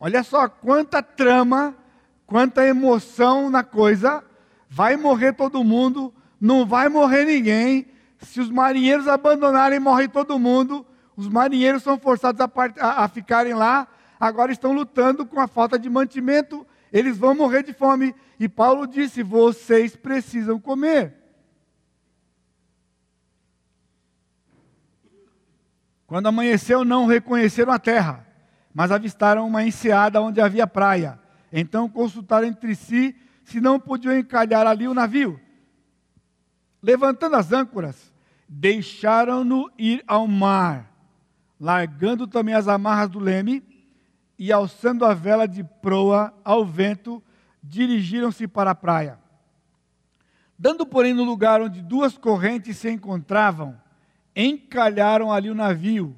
[0.00, 1.76] Olha só quanta trama,
[2.24, 4.24] quanta emoção na coisa.
[4.70, 7.88] Vai morrer todo mundo, não vai morrer ninguém.
[8.20, 10.86] Se os marinheiros abandonarem, morre todo mundo.
[11.16, 15.88] Os marinheiros são forçados a, a, ficarem lá agora estão lutando com a falta de
[15.88, 18.14] mantimento, eles vão morrer de fome.
[18.38, 21.15] E Paulo disse: vocês precisam comer.
[26.06, 28.26] Quando amanheceu, não reconheceram a terra,
[28.72, 31.18] mas avistaram uma enseada onde havia praia.
[31.52, 35.40] Então consultaram entre si se não podiam encalhar ali o navio.
[36.82, 38.12] Levantando as âncoras,
[38.48, 40.92] deixaram-no ir ao mar,
[41.58, 43.62] largando também as amarras do leme
[44.38, 47.22] e, alçando a vela de proa ao vento,
[47.62, 49.18] dirigiram-se para a praia.
[50.58, 53.76] Dando, porém, no lugar onde duas correntes se encontravam,
[54.36, 56.16] encalharam ali o navio.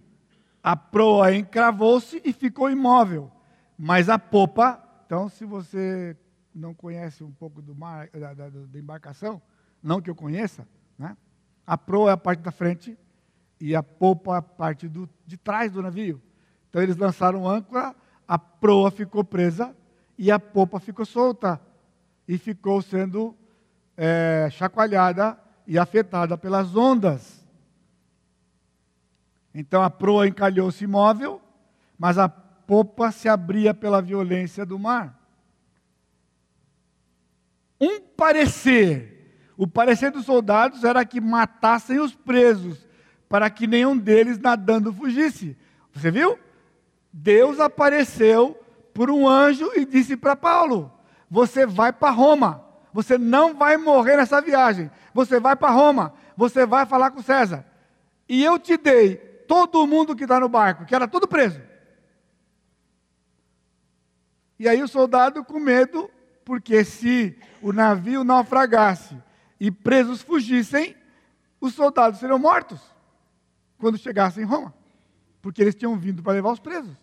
[0.63, 3.31] A proa encravou-se e ficou imóvel,
[3.79, 6.17] mas a popa, então, se você
[6.55, 9.41] não conhece um pouco do mar, da, da, da embarcação,
[9.81, 10.67] não que eu conheça,
[10.99, 11.17] né?
[11.65, 12.99] a proa é a parte da frente
[13.61, 16.21] e a popa é a parte do, de trás do navio.
[16.69, 17.95] Então, eles lançaram âncora
[18.29, 19.75] a proa ficou presa
[20.19, 21.59] e a popa ficou solta
[22.29, 23.35] e ficou sendo
[23.97, 27.48] é, chacoalhada e afetada pelas ondas.
[29.59, 31.43] Então a proa encalhou-se imóvel,
[31.99, 35.19] mas a popa se abria pela violência do mar.
[37.81, 42.87] Um parecer, o parecer dos soldados era que matassem os presos,
[43.29, 45.57] para que nenhum deles nadando fugisse.
[45.93, 46.39] Você viu?
[47.13, 48.57] Deus apareceu
[48.95, 50.93] por um anjo e disse para Paulo:
[51.29, 52.65] Você vai para Roma.
[52.93, 54.89] Você não vai morrer nessa viagem.
[55.13, 56.15] Você vai para Roma.
[56.37, 57.67] Você vai falar com César.
[58.29, 61.61] E eu te dei todo mundo que está no barco, que era tudo preso.
[64.59, 66.11] E aí o soldado com medo,
[66.45, 69.17] porque se o navio naufragasse
[69.59, 70.95] e presos fugissem,
[71.61, 72.81] os soldados seriam mortos
[73.79, 74.75] quando chegassem em Roma,
[75.41, 76.97] porque eles tinham vindo para levar os presos.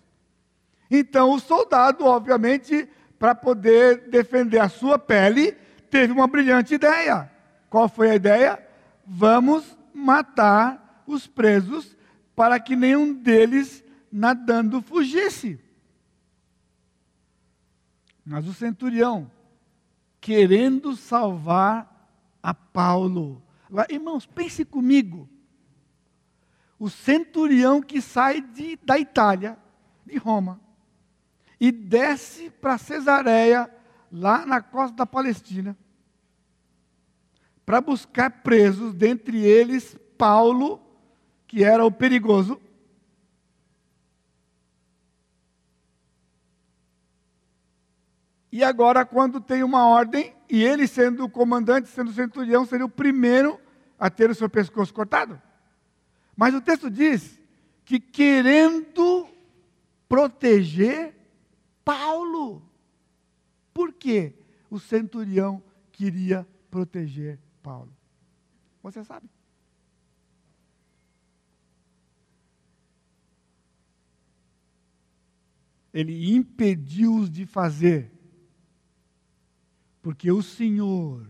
[0.90, 5.54] Então, o soldado, obviamente, para poder defender a sua pele,
[5.90, 7.32] teve uma brilhante ideia.
[7.70, 8.60] Qual foi a ideia?
[9.06, 11.95] Vamos matar os presos
[12.36, 15.60] para que nenhum deles nadando fugisse.
[18.26, 19.32] Mas o centurião,
[20.20, 22.10] querendo salvar
[22.42, 23.42] a Paulo.
[23.70, 25.30] Agora, irmãos, pense comigo.
[26.78, 29.58] O centurião que sai de, da Itália,
[30.06, 30.60] de Roma,
[31.60, 33.70] e desce para Cesareia,
[34.12, 35.78] lá na costa da Palestina,
[37.66, 40.85] para buscar presos, dentre eles Paulo,
[41.48, 42.60] que era o perigoso.
[48.52, 52.86] E agora, quando tem uma ordem, e ele sendo o comandante, sendo o centurião, seria
[52.86, 53.60] o primeiro
[54.00, 55.42] a ter o seu pescoço cortado.
[56.38, 57.40] Mas o texto diz
[57.84, 59.28] que querendo
[60.08, 61.14] proteger
[61.84, 62.62] Paulo.
[63.74, 64.34] Por que
[64.70, 65.62] o centurião
[65.92, 67.94] queria proteger Paulo?
[68.82, 69.30] Você sabe?
[75.96, 78.12] Ele impediu-os de fazer,
[80.02, 81.26] porque o Senhor,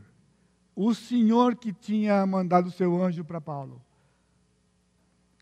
[0.76, 3.80] o Senhor que tinha mandado o seu anjo para Paulo,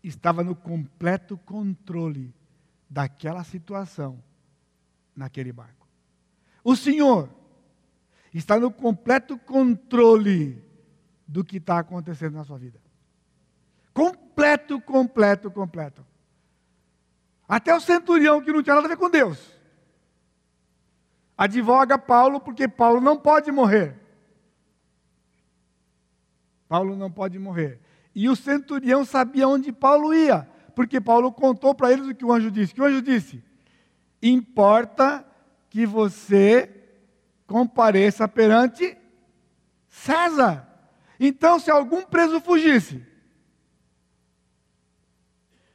[0.02, 2.34] estava no completo controle
[2.90, 4.22] daquela situação
[5.16, 5.88] naquele barco.
[6.62, 7.30] O Senhor
[8.34, 10.62] está no completo controle
[11.26, 12.78] do que está acontecendo na sua vida.
[13.94, 16.04] Completo, completo, completo.
[17.48, 19.52] Até o centurião que não tinha nada a ver com Deus.
[21.36, 23.96] advoga Paulo porque Paulo não pode morrer.
[26.68, 27.80] Paulo não pode morrer.
[28.14, 32.32] E o centurião sabia onde Paulo ia, porque Paulo contou para eles o que o
[32.32, 32.72] anjo disse.
[32.72, 33.42] O que o anjo disse?
[34.22, 35.26] Importa
[35.68, 36.70] que você
[37.46, 38.96] compareça perante
[39.88, 40.68] César.
[41.18, 43.04] Então, se algum preso fugisse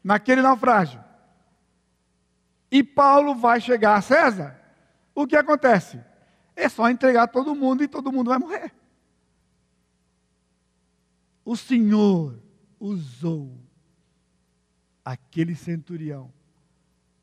[0.03, 1.03] naquele naufrágio,
[2.71, 4.59] e Paulo vai chegar a César,
[5.15, 6.03] o que acontece?
[6.55, 8.71] É só entregar todo mundo e todo mundo vai morrer.
[11.43, 12.39] O Senhor
[12.79, 13.59] usou
[15.03, 16.31] aquele centurião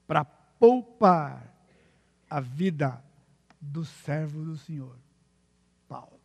[0.07, 1.55] para poupar
[2.29, 3.03] a vida
[3.61, 4.97] do servo do Senhor,
[5.87, 6.21] Paulo.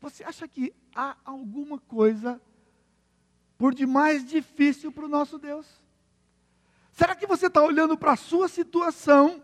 [0.00, 2.40] Você acha que há alguma coisa
[3.58, 5.66] por demais difícil para o nosso Deus?
[6.94, 9.42] Será que você está olhando para a sua situação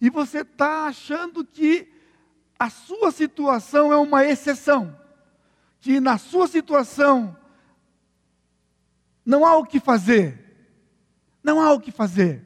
[0.00, 1.86] e você está achando que
[2.58, 4.98] a sua situação é uma exceção?
[5.78, 7.36] Que na sua situação
[9.22, 10.42] não há o que fazer?
[11.42, 12.42] Não há o que fazer.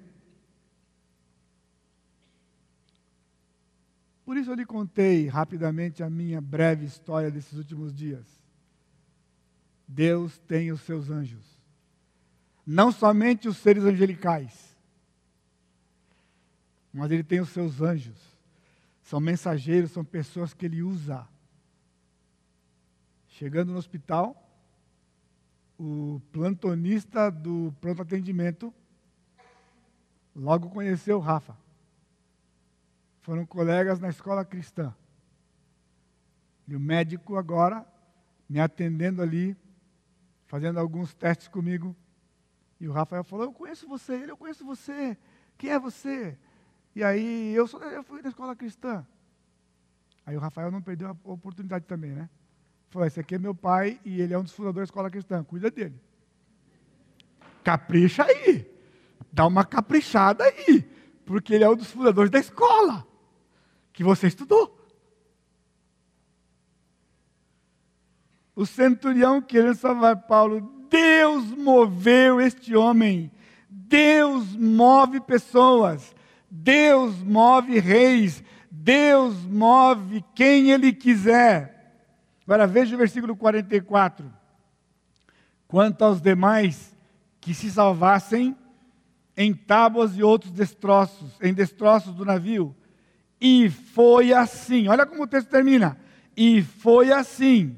[4.24, 8.26] Por isso eu lhe contei rapidamente a minha breve história desses últimos dias.
[9.86, 11.59] Deus tem os seus anjos
[12.66, 14.76] não somente os seres angelicais,
[16.92, 18.18] mas ele tem os seus anjos.
[19.02, 21.26] São mensageiros, são pessoas que ele usa.
[23.28, 24.36] Chegando no hospital,
[25.78, 28.72] o plantonista do pronto atendimento
[30.36, 31.56] logo conheceu o Rafa.
[33.20, 34.94] Foram colegas na escola cristã.
[36.68, 37.86] E o médico agora
[38.48, 39.56] me atendendo ali,
[40.46, 41.96] fazendo alguns testes comigo.
[42.80, 44.14] E o Rafael falou: Eu conheço você.
[44.14, 45.16] Ele, eu conheço você.
[45.58, 46.38] Quem é você?
[46.96, 49.06] E aí, eu, sou, eu fui da escola cristã.
[50.24, 52.30] Aí o Rafael não perdeu a oportunidade também, né?
[52.88, 55.44] Falou: Esse aqui é meu pai e ele é um dos fundadores da escola cristã.
[55.44, 56.00] Cuida dele.
[57.62, 58.66] Capricha aí.
[59.30, 60.82] Dá uma caprichada aí.
[61.26, 63.06] Porque ele é um dos fundadores da escola
[63.92, 64.76] que você estudou.
[68.56, 73.30] O centurião querendo salvar Paulo Deus moveu este homem.
[73.68, 76.14] Deus move pessoas.
[76.50, 78.42] Deus move reis.
[78.70, 81.94] Deus move quem Ele quiser.
[82.44, 84.30] Agora veja o versículo 44.
[85.68, 86.96] Quanto aos demais
[87.40, 88.56] que se salvassem
[89.36, 92.74] em tábuas e outros destroços, em destroços do navio.
[93.40, 95.96] E foi assim, olha como o texto termina.
[96.36, 97.76] E foi assim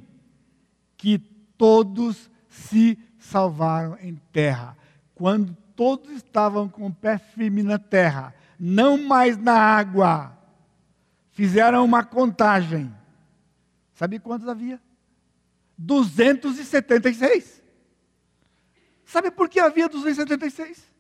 [0.97, 1.19] que
[1.57, 4.77] todos se salvaram em terra.
[5.15, 10.37] Quando todos estavam com o pé firme na terra, não mais na água,
[11.31, 12.95] fizeram uma contagem.
[13.95, 14.81] Sabe quantos havia?
[15.79, 17.63] 276.
[19.05, 20.91] Sabe por que havia 276?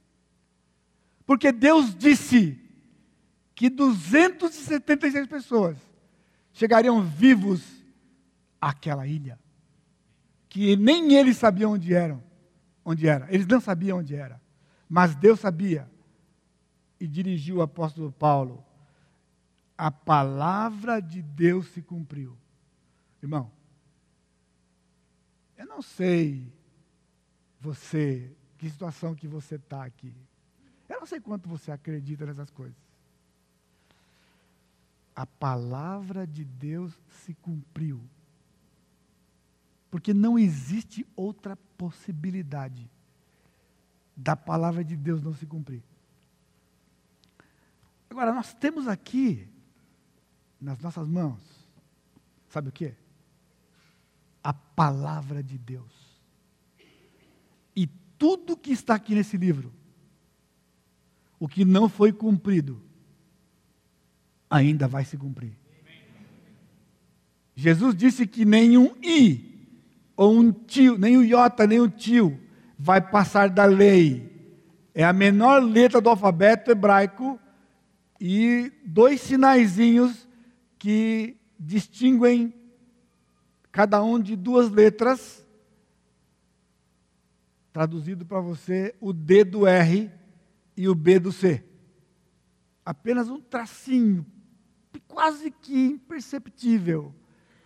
[1.26, 2.59] Porque Deus disse
[3.55, 5.76] que 276 pessoas
[6.53, 7.62] chegariam vivos
[8.61, 9.41] àquela ilha
[10.53, 12.22] que nem eles sabiam onde eram,
[12.84, 13.26] onde era.
[13.32, 14.38] Eles não sabiam onde era,
[14.86, 15.90] mas Deus sabia
[17.00, 18.62] e dirigiu o apóstolo Paulo.
[19.78, 22.36] A palavra de Deus se cumpriu.
[23.22, 23.50] Irmão,
[25.57, 26.53] eu não sei
[27.59, 30.14] você, que situação que você está aqui.
[30.86, 32.76] Eu não sei quanto você acredita nessas coisas.
[35.16, 36.92] A palavra de Deus
[37.24, 38.07] se cumpriu.
[39.93, 42.90] Porque não existe outra possibilidade
[44.16, 45.82] da palavra de Deus não se cumprir.
[48.09, 49.47] Agora, nós temos aqui,
[50.59, 51.38] nas nossas mãos,
[52.49, 52.95] sabe o que?
[54.43, 55.93] A palavra de Deus.
[57.76, 57.86] E
[58.16, 59.74] tudo que está aqui nesse livro,
[61.38, 62.82] o que não foi cumprido,
[64.49, 65.53] ainda vai se cumprir.
[67.55, 69.51] Jesus disse que nenhum i
[70.22, 72.38] ou um tio, nem o iota, nem o tio
[72.78, 74.30] vai passar da lei.
[74.94, 77.40] É a menor letra do alfabeto hebraico
[78.20, 80.28] e dois sinaizinhos
[80.78, 82.54] que distinguem
[83.72, 85.44] cada um de duas letras.
[87.72, 90.08] Traduzido para você, o D do R
[90.76, 91.64] e o B do C.
[92.86, 94.24] Apenas um tracinho,
[95.08, 97.12] quase que imperceptível.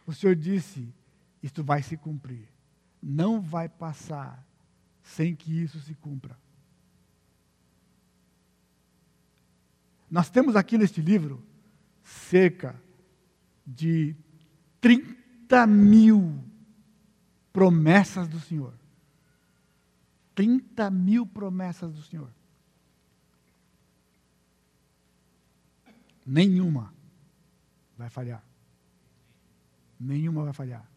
[0.06, 0.88] O Senhor disse:
[1.46, 2.48] isto vai se cumprir.
[3.00, 4.44] Não vai passar
[5.02, 6.36] sem que isso se cumpra.
[10.10, 11.42] Nós temos aqui neste livro
[12.02, 12.80] cerca
[13.64, 14.16] de
[14.80, 16.44] 30 mil
[17.52, 18.74] promessas do Senhor.
[20.34, 22.30] 30 mil promessas do Senhor.
[26.26, 26.92] Nenhuma
[27.96, 28.44] vai falhar.
[29.98, 30.95] Nenhuma vai falhar.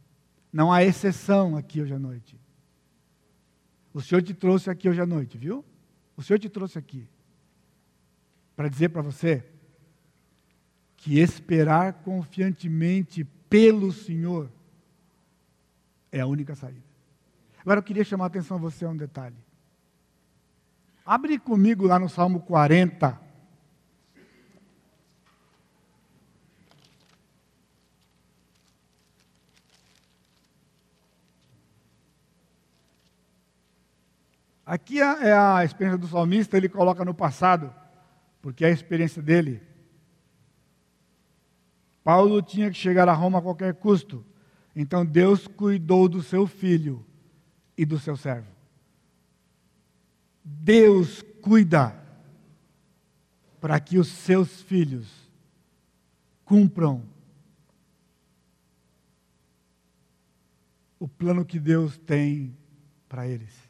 [0.52, 2.40] Não há exceção aqui hoje à noite.
[3.94, 5.64] O Senhor te trouxe aqui hoje à noite, viu?
[6.16, 7.08] O Senhor te trouxe aqui
[8.56, 9.46] para dizer para você
[10.98, 14.52] que esperar confiantemente pelo Senhor
[16.12, 16.84] é a única saída.
[17.62, 19.36] Agora eu queria chamar a atenção a você a um detalhe.
[21.06, 23.29] Abre comigo lá no Salmo 40.
[34.70, 37.74] Aqui é, é a experiência do salmista, ele coloca no passado,
[38.40, 39.64] porque é a experiência dele.
[42.04, 44.24] Paulo tinha que chegar a Roma a qualquer custo.
[44.76, 47.04] Então Deus cuidou do seu filho
[47.76, 48.46] e do seu servo.
[50.44, 52.00] Deus cuida
[53.60, 55.32] para que os seus filhos
[56.46, 57.04] cumpram
[61.00, 62.56] o plano que Deus tem
[63.08, 63.69] para eles.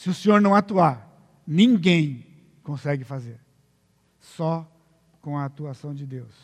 [0.00, 1.06] Se o Senhor não atuar,
[1.46, 2.24] ninguém
[2.62, 3.38] consegue fazer.
[4.18, 4.66] Só
[5.20, 6.34] com a atuação de Deus.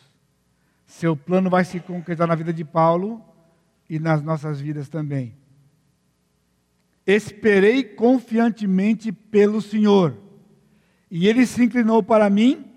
[0.85, 3.25] Seu plano vai se concretizar na vida de Paulo
[3.89, 5.35] e nas nossas vidas também.
[7.07, 10.19] Esperei confiantemente pelo Senhor,
[11.11, 12.71] e ele se inclinou para mim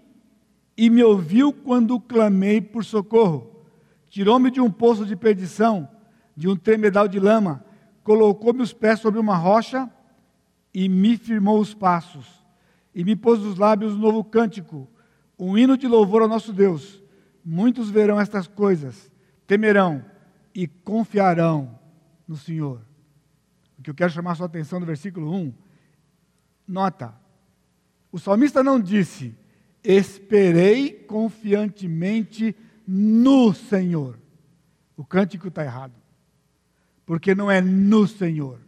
[0.77, 3.65] e me ouviu quando clamei por socorro.
[4.09, 5.89] Tirou-me de um poço de perdição,
[6.37, 7.65] de um tremedal de lama,
[8.01, 9.91] colocou-me os pés sobre uma rocha
[10.73, 12.43] e me firmou os passos,
[12.93, 14.87] e me pôs nos lábios um novo cântico,
[15.37, 17.01] um hino de louvor ao nosso Deus.
[17.43, 19.11] Muitos verão estas coisas,
[19.47, 20.03] temerão
[20.53, 21.79] e confiarão
[22.27, 22.81] no Senhor.
[23.77, 25.53] O que eu quero chamar a sua atenção no versículo 1,
[26.67, 27.13] nota,
[28.11, 29.35] o salmista não disse,
[29.83, 32.55] esperei confiantemente
[32.85, 34.19] no Senhor.
[34.97, 35.93] O cântico está errado,
[37.05, 38.59] porque não é no Senhor.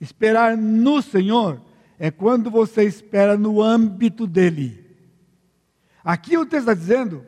[0.00, 1.60] Esperar no Senhor
[1.98, 4.86] é quando você espera no âmbito dele.
[6.04, 7.26] Aqui o texto está dizendo: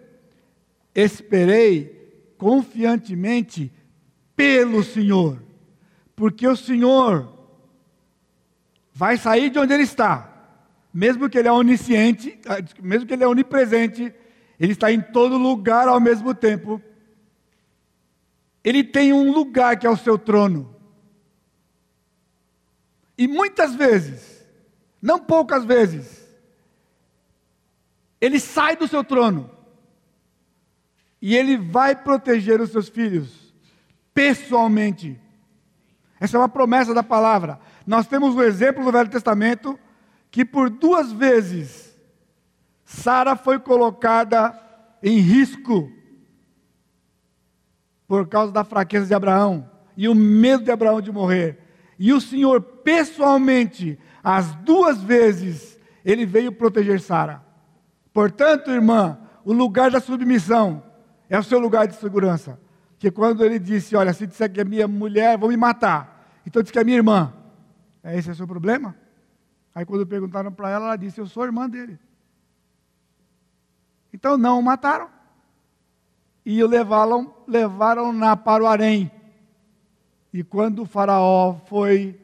[0.94, 3.72] esperei confiantemente
[4.36, 5.42] pelo Senhor,
[6.14, 7.28] porque o Senhor
[8.92, 10.30] vai sair de onde ele está,
[10.94, 14.14] mesmo que ele é onisciente, ah, mesmo que ele é onipresente,
[14.58, 16.80] ele está em todo lugar ao mesmo tempo.
[18.62, 20.80] Ele tem um lugar que é o seu trono.
[23.20, 24.42] E muitas vezes,
[25.02, 26.26] não poucas vezes,
[28.18, 29.50] ele sai do seu trono
[31.20, 33.52] e ele vai proteger os seus filhos
[34.14, 35.20] pessoalmente.
[36.18, 37.60] Essa é uma promessa da palavra.
[37.86, 39.78] Nós temos um exemplo no Velho Testamento
[40.30, 41.94] que por duas vezes
[42.86, 44.58] Sara foi colocada
[45.02, 45.92] em risco
[48.08, 51.59] por causa da fraqueza de Abraão e o medo de Abraão de morrer.
[52.03, 57.44] E o Senhor, pessoalmente, as duas vezes, ele veio proteger Sara.
[58.11, 60.82] Portanto, irmã, o lugar da submissão
[61.28, 62.59] é o seu lugar de segurança.
[62.98, 66.40] Que quando ele disse, olha, se disser que é minha mulher, vão me matar.
[66.46, 67.34] Então disse que é minha irmã.
[68.03, 68.96] É esse é o seu problema?
[69.74, 71.98] Aí quando perguntaram para ela, ela disse, eu sou irmã dele.
[74.11, 75.11] Então não o mataram.
[76.46, 79.12] E o levaram, levaram-na para o harém.
[80.33, 82.20] E quando o faraó foi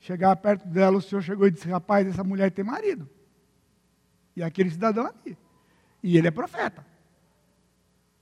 [0.00, 3.08] chegar perto dela, o Senhor chegou e disse: Rapaz, essa mulher tem marido.
[4.34, 5.36] E aquele cidadão ali.
[6.02, 6.86] E ele é profeta.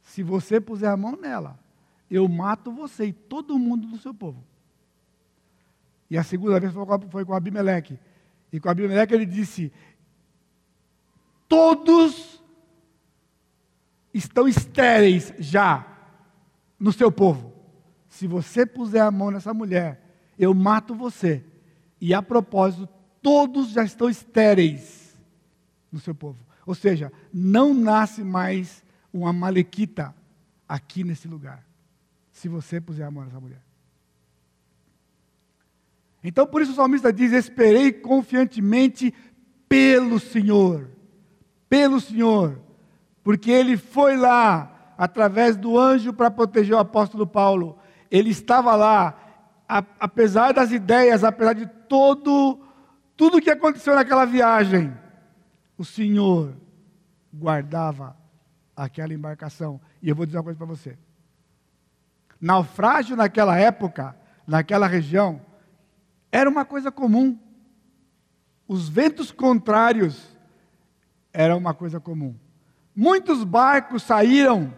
[0.03, 1.59] Se você puser a mão nela,
[2.11, 4.45] eu mato você e todo mundo do seu povo.
[6.09, 6.73] E a segunda vez
[7.11, 7.99] foi com Abimeleque.
[8.53, 9.73] E com Abimeleque ele disse:
[11.49, 12.41] Todos
[14.13, 15.85] estão estéreis já
[16.79, 17.54] no seu povo
[18.15, 20.01] se você puser a mão nessa mulher,
[20.39, 21.43] eu mato você.
[22.01, 22.89] E a propósito,
[23.21, 25.19] todos já estão estéreis
[25.91, 26.39] no seu povo.
[26.65, 30.15] Ou seja, não nasce mais uma malequita
[30.69, 31.67] aqui nesse lugar,
[32.31, 33.61] se você puser a mão nessa mulher.
[36.23, 39.13] Então, por isso o salmista diz: Esperei confiantemente
[39.69, 40.89] pelo Senhor,
[41.69, 42.61] pelo Senhor,
[43.25, 47.83] porque ele foi lá, através do anjo, para proteger o apóstolo Paulo
[48.17, 49.13] ele estava lá,
[49.99, 52.61] apesar das ideias, apesar de todo
[53.17, 54.97] tudo que aconteceu naquela viagem,
[55.77, 56.55] o Senhor
[57.33, 58.17] guardava
[58.77, 59.81] aquela embarcação.
[60.01, 60.97] E eu vou dizer uma coisa para você.
[62.41, 65.41] Naufrágio naquela época, naquela região,
[66.31, 67.37] era uma coisa comum.
[68.67, 70.37] Os ventos contrários
[71.33, 72.37] eram uma coisa comum.
[72.95, 74.73] Muitos barcos saíram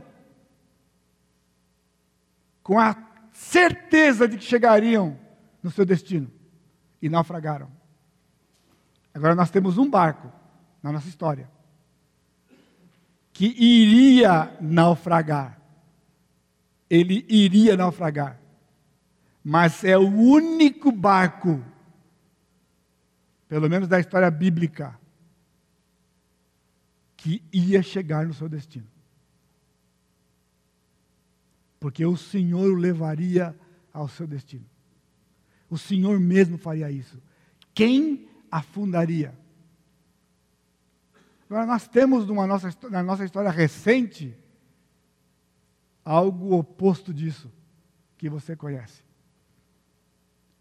[2.62, 3.05] com a
[3.36, 5.18] certeza de que chegariam
[5.62, 6.30] no seu destino
[7.00, 7.70] e naufragaram.
[9.12, 10.32] Agora nós temos um barco
[10.82, 11.50] na nossa história
[13.32, 15.60] que iria naufragar.
[16.88, 18.40] Ele iria naufragar.
[19.44, 21.62] Mas é o único barco,
[23.48, 24.98] pelo menos da história bíblica,
[27.16, 28.95] que ia chegar no seu destino.
[31.86, 33.56] Porque o Senhor o levaria
[33.92, 34.66] ao seu destino.
[35.70, 37.22] O Senhor mesmo faria isso.
[37.72, 39.32] Quem afundaria?
[41.48, 44.36] Agora, nós temos nossa, na nossa história recente
[46.04, 47.52] algo oposto disso,
[48.18, 49.04] que você conhece.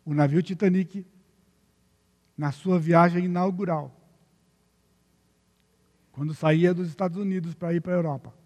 [0.06, 1.08] O navio Titanic,
[2.38, 4.00] na sua viagem inaugural,
[6.12, 8.45] quando saía dos Estados Unidos para ir para a Europa.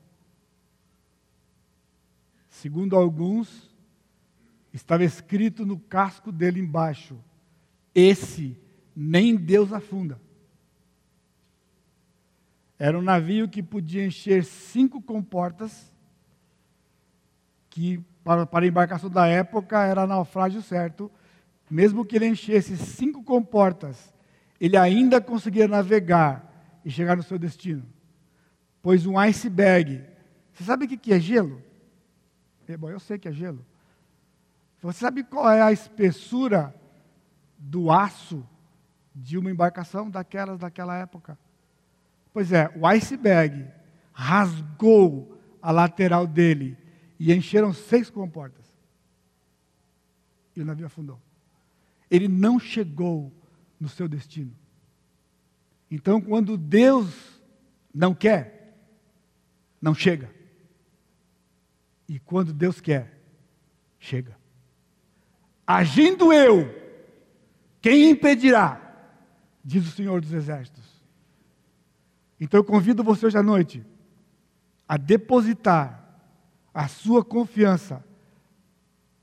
[2.50, 3.70] Segundo alguns,
[4.74, 7.18] estava escrito no casco dele embaixo:
[7.94, 8.58] Esse
[8.96, 10.20] nem Deus afunda.
[12.78, 15.94] Era um navio que podia encher cinco comportas,
[17.70, 21.12] que para, para a embarcação da época era naufrágio certo.
[21.70, 24.12] Mesmo que ele enchesse cinco comportas,
[24.60, 27.86] ele ainda conseguia navegar e chegar no seu destino.
[28.82, 30.04] Pois um iceberg.
[30.52, 31.62] Você sabe o que é gelo?
[32.70, 33.66] É, bom, eu sei que é gelo.
[34.80, 36.74] Você sabe qual é a espessura
[37.58, 38.48] do aço
[39.14, 41.36] de uma embarcação daquelas daquela época?
[42.32, 43.66] Pois é, o iceberg
[44.14, 46.78] rasgou a lateral dele
[47.20, 48.66] e encheram seis comportas.
[50.56, 51.20] E o navio afundou.
[52.10, 53.34] Ele não chegou
[53.80, 54.56] no seu destino.
[55.90, 57.42] Então, quando Deus
[57.92, 58.78] não quer,
[59.82, 60.39] não chega.
[62.10, 63.22] E quando Deus quer,
[64.00, 64.36] chega.
[65.66, 66.68] Agindo eu,
[67.80, 68.82] quem impedirá?
[69.64, 70.84] Diz o Senhor dos Exércitos.
[72.40, 73.86] Então eu convido você hoje à noite
[74.88, 76.20] a depositar
[76.74, 78.04] a sua confiança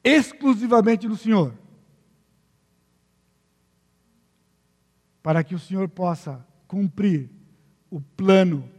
[0.04, 1.52] exclusivamente no Senhor.
[5.24, 7.28] Para que o Senhor possa cumprir
[7.90, 8.70] o plano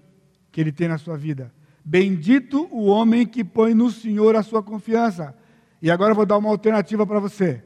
[0.49, 1.53] que ele tem na sua vida.
[1.89, 5.33] Bendito o homem que põe no Senhor a sua confiança.
[5.81, 7.63] E agora eu vou dar uma alternativa para você.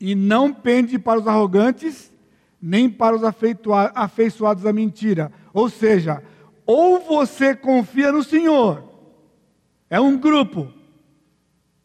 [0.00, 2.10] E não pende para os arrogantes,
[2.58, 3.22] nem para os
[3.94, 5.30] afeiçoados à mentira.
[5.52, 6.22] Ou seja,
[6.64, 8.82] ou você confia no Senhor,
[9.90, 10.72] é um grupo.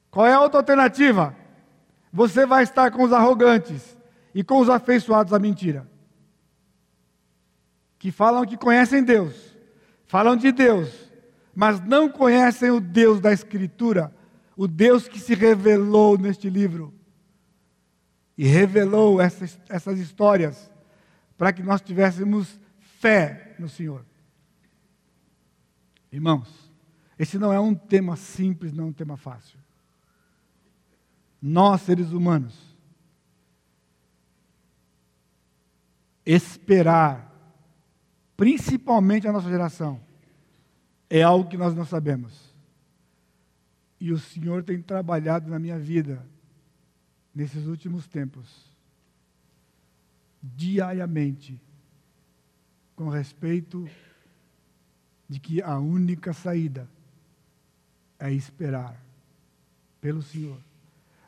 [0.09, 1.35] Qual é a outra alternativa?
[2.13, 3.97] Você vai estar com os arrogantes
[4.33, 5.85] e com os afeiçoados à mentira
[7.99, 9.48] que falam que conhecem Deus,
[10.09, 10.89] falam de Deus,
[11.53, 14.11] mas não conhecem o Deus da Escritura,
[14.57, 16.91] o Deus que se revelou neste livro
[18.35, 20.71] e revelou essas, essas histórias
[21.37, 22.59] para que nós tivéssemos
[22.99, 24.03] fé no Senhor.
[26.11, 26.73] Irmãos,
[27.17, 29.59] esse não é um tema simples, não é um tema fácil.
[31.39, 32.57] Nós, seres humanos,
[36.25, 37.28] esperar
[38.39, 39.99] principalmente a nossa geração,
[41.09, 42.55] é algo que nós não sabemos.
[43.99, 46.25] E o Senhor tem trabalhado na minha vida
[47.35, 48.47] nesses últimos tempos,
[50.41, 51.61] diariamente,
[52.95, 53.85] com respeito
[55.27, 56.89] de que a única saída
[58.17, 58.95] é esperar
[59.99, 60.61] pelo Senhor.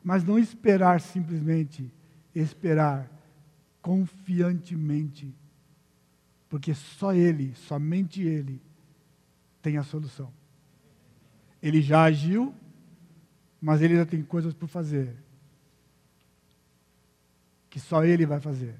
[0.02, 1.92] Mas não esperar simplesmente,
[2.34, 3.06] esperar
[3.82, 5.30] confiantemente
[6.52, 8.60] porque só Ele, somente Ele,
[9.62, 10.30] tem a solução.
[11.62, 12.54] Ele já agiu,
[13.58, 15.16] mas Ele ainda tem coisas por fazer.
[17.70, 18.78] Que só Ele vai fazer.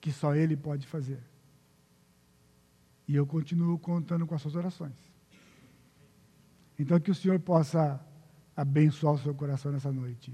[0.00, 1.18] Que só Ele pode fazer.
[3.08, 4.94] E eu continuo contando com as suas orações.
[6.78, 8.00] Então, que o Senhor possa
[8.56, 10.32] abençoar o seu coração nessa noite.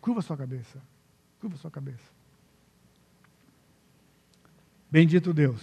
[0.00, 0.82] Curva sua cabeça.
[1.38, 2.17] Curva sua cabeça.
[4.90, 5.60] Bendito Deus.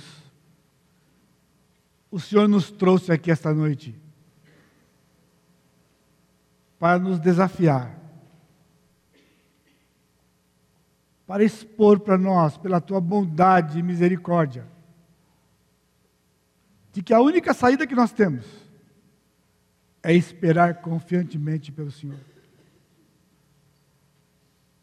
[2.12, 3.96] O Senhor nos trouxe aqui esta noite
[6.80, 8.00] para nos desafiar,
[11.26, 14.66] para expor para nós, pela tua bondade e misericórdia,
[16.94, 18.46] de que a única saída que nós temos
[20.04, 22.20] é esperar confiantemente pelo Senhor.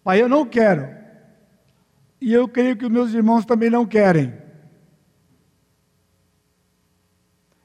[0.03, 1.02] Pai, eu não quero,
[2.23, 4.33] e eu creio que os meus irmãos também não querem,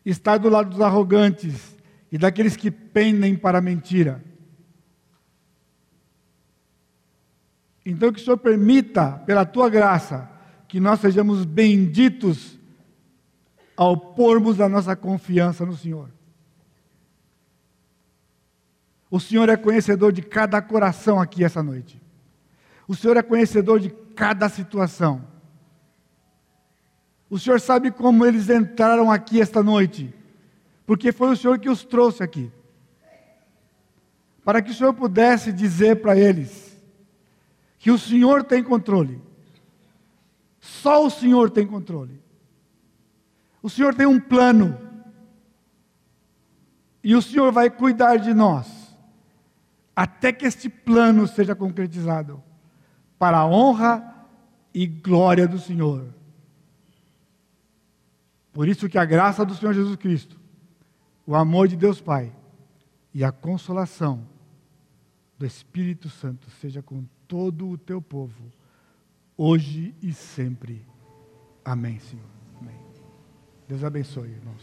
[0.03, 1.77] estar do lado dos arrogantes
[2.11, 4.23] e daqueles que pendem para a mentira.
[7.85, 10.27] Então, que o Senhor permita, pela tua graça,
[10.67, 12.57] que nós sejamos benditos
[13.75, 16.09] ao pormos a nossa confiança no Senhor.
[19.11, 22.06] O Senhor é conhecedor de cada coração aqui essa noite.
[22.87, 25.27] O Senhor é conhecedor de cada situação.
[27.29, 30.13] O Senhor sabe como eles entraram aqui esta noite,
[30.85, 32.51] porque foi o Senhor que os trouxe aqui.
[34.43, 36.77] Para que o Senhor pudesse dizer para eles
[37.77, 39.21] que o Senhor tem controle.
[40.59, 42.21] Só o Senhor tem controle.
[43.61, 44.77] O Senhor tem um plano.
[47.03, 48.67] E o Senhor vai cuidar de nós,
[49.95, 52.43] até que este plano seja concretizado,
[53.17, 54.15] para a honra
[54.73, 56.07] e glória do Senhor.
[58.53, 60.39] Por isso que a graça do Senhor Jesus Cristo,
[61.25, 62.33] o amor de Deus Pai
[63.13, 64.27] e a consolação
[65.37, 68.51] do Espírito Santo seja com todo o teu povo,
[69.35, 70.85] hoje e sempre.
[71.63, 72.25] Amém, Senhor.
[72.59, 72.79] Amém.
[73.67, 74.55] Deus abençoe, irmãos.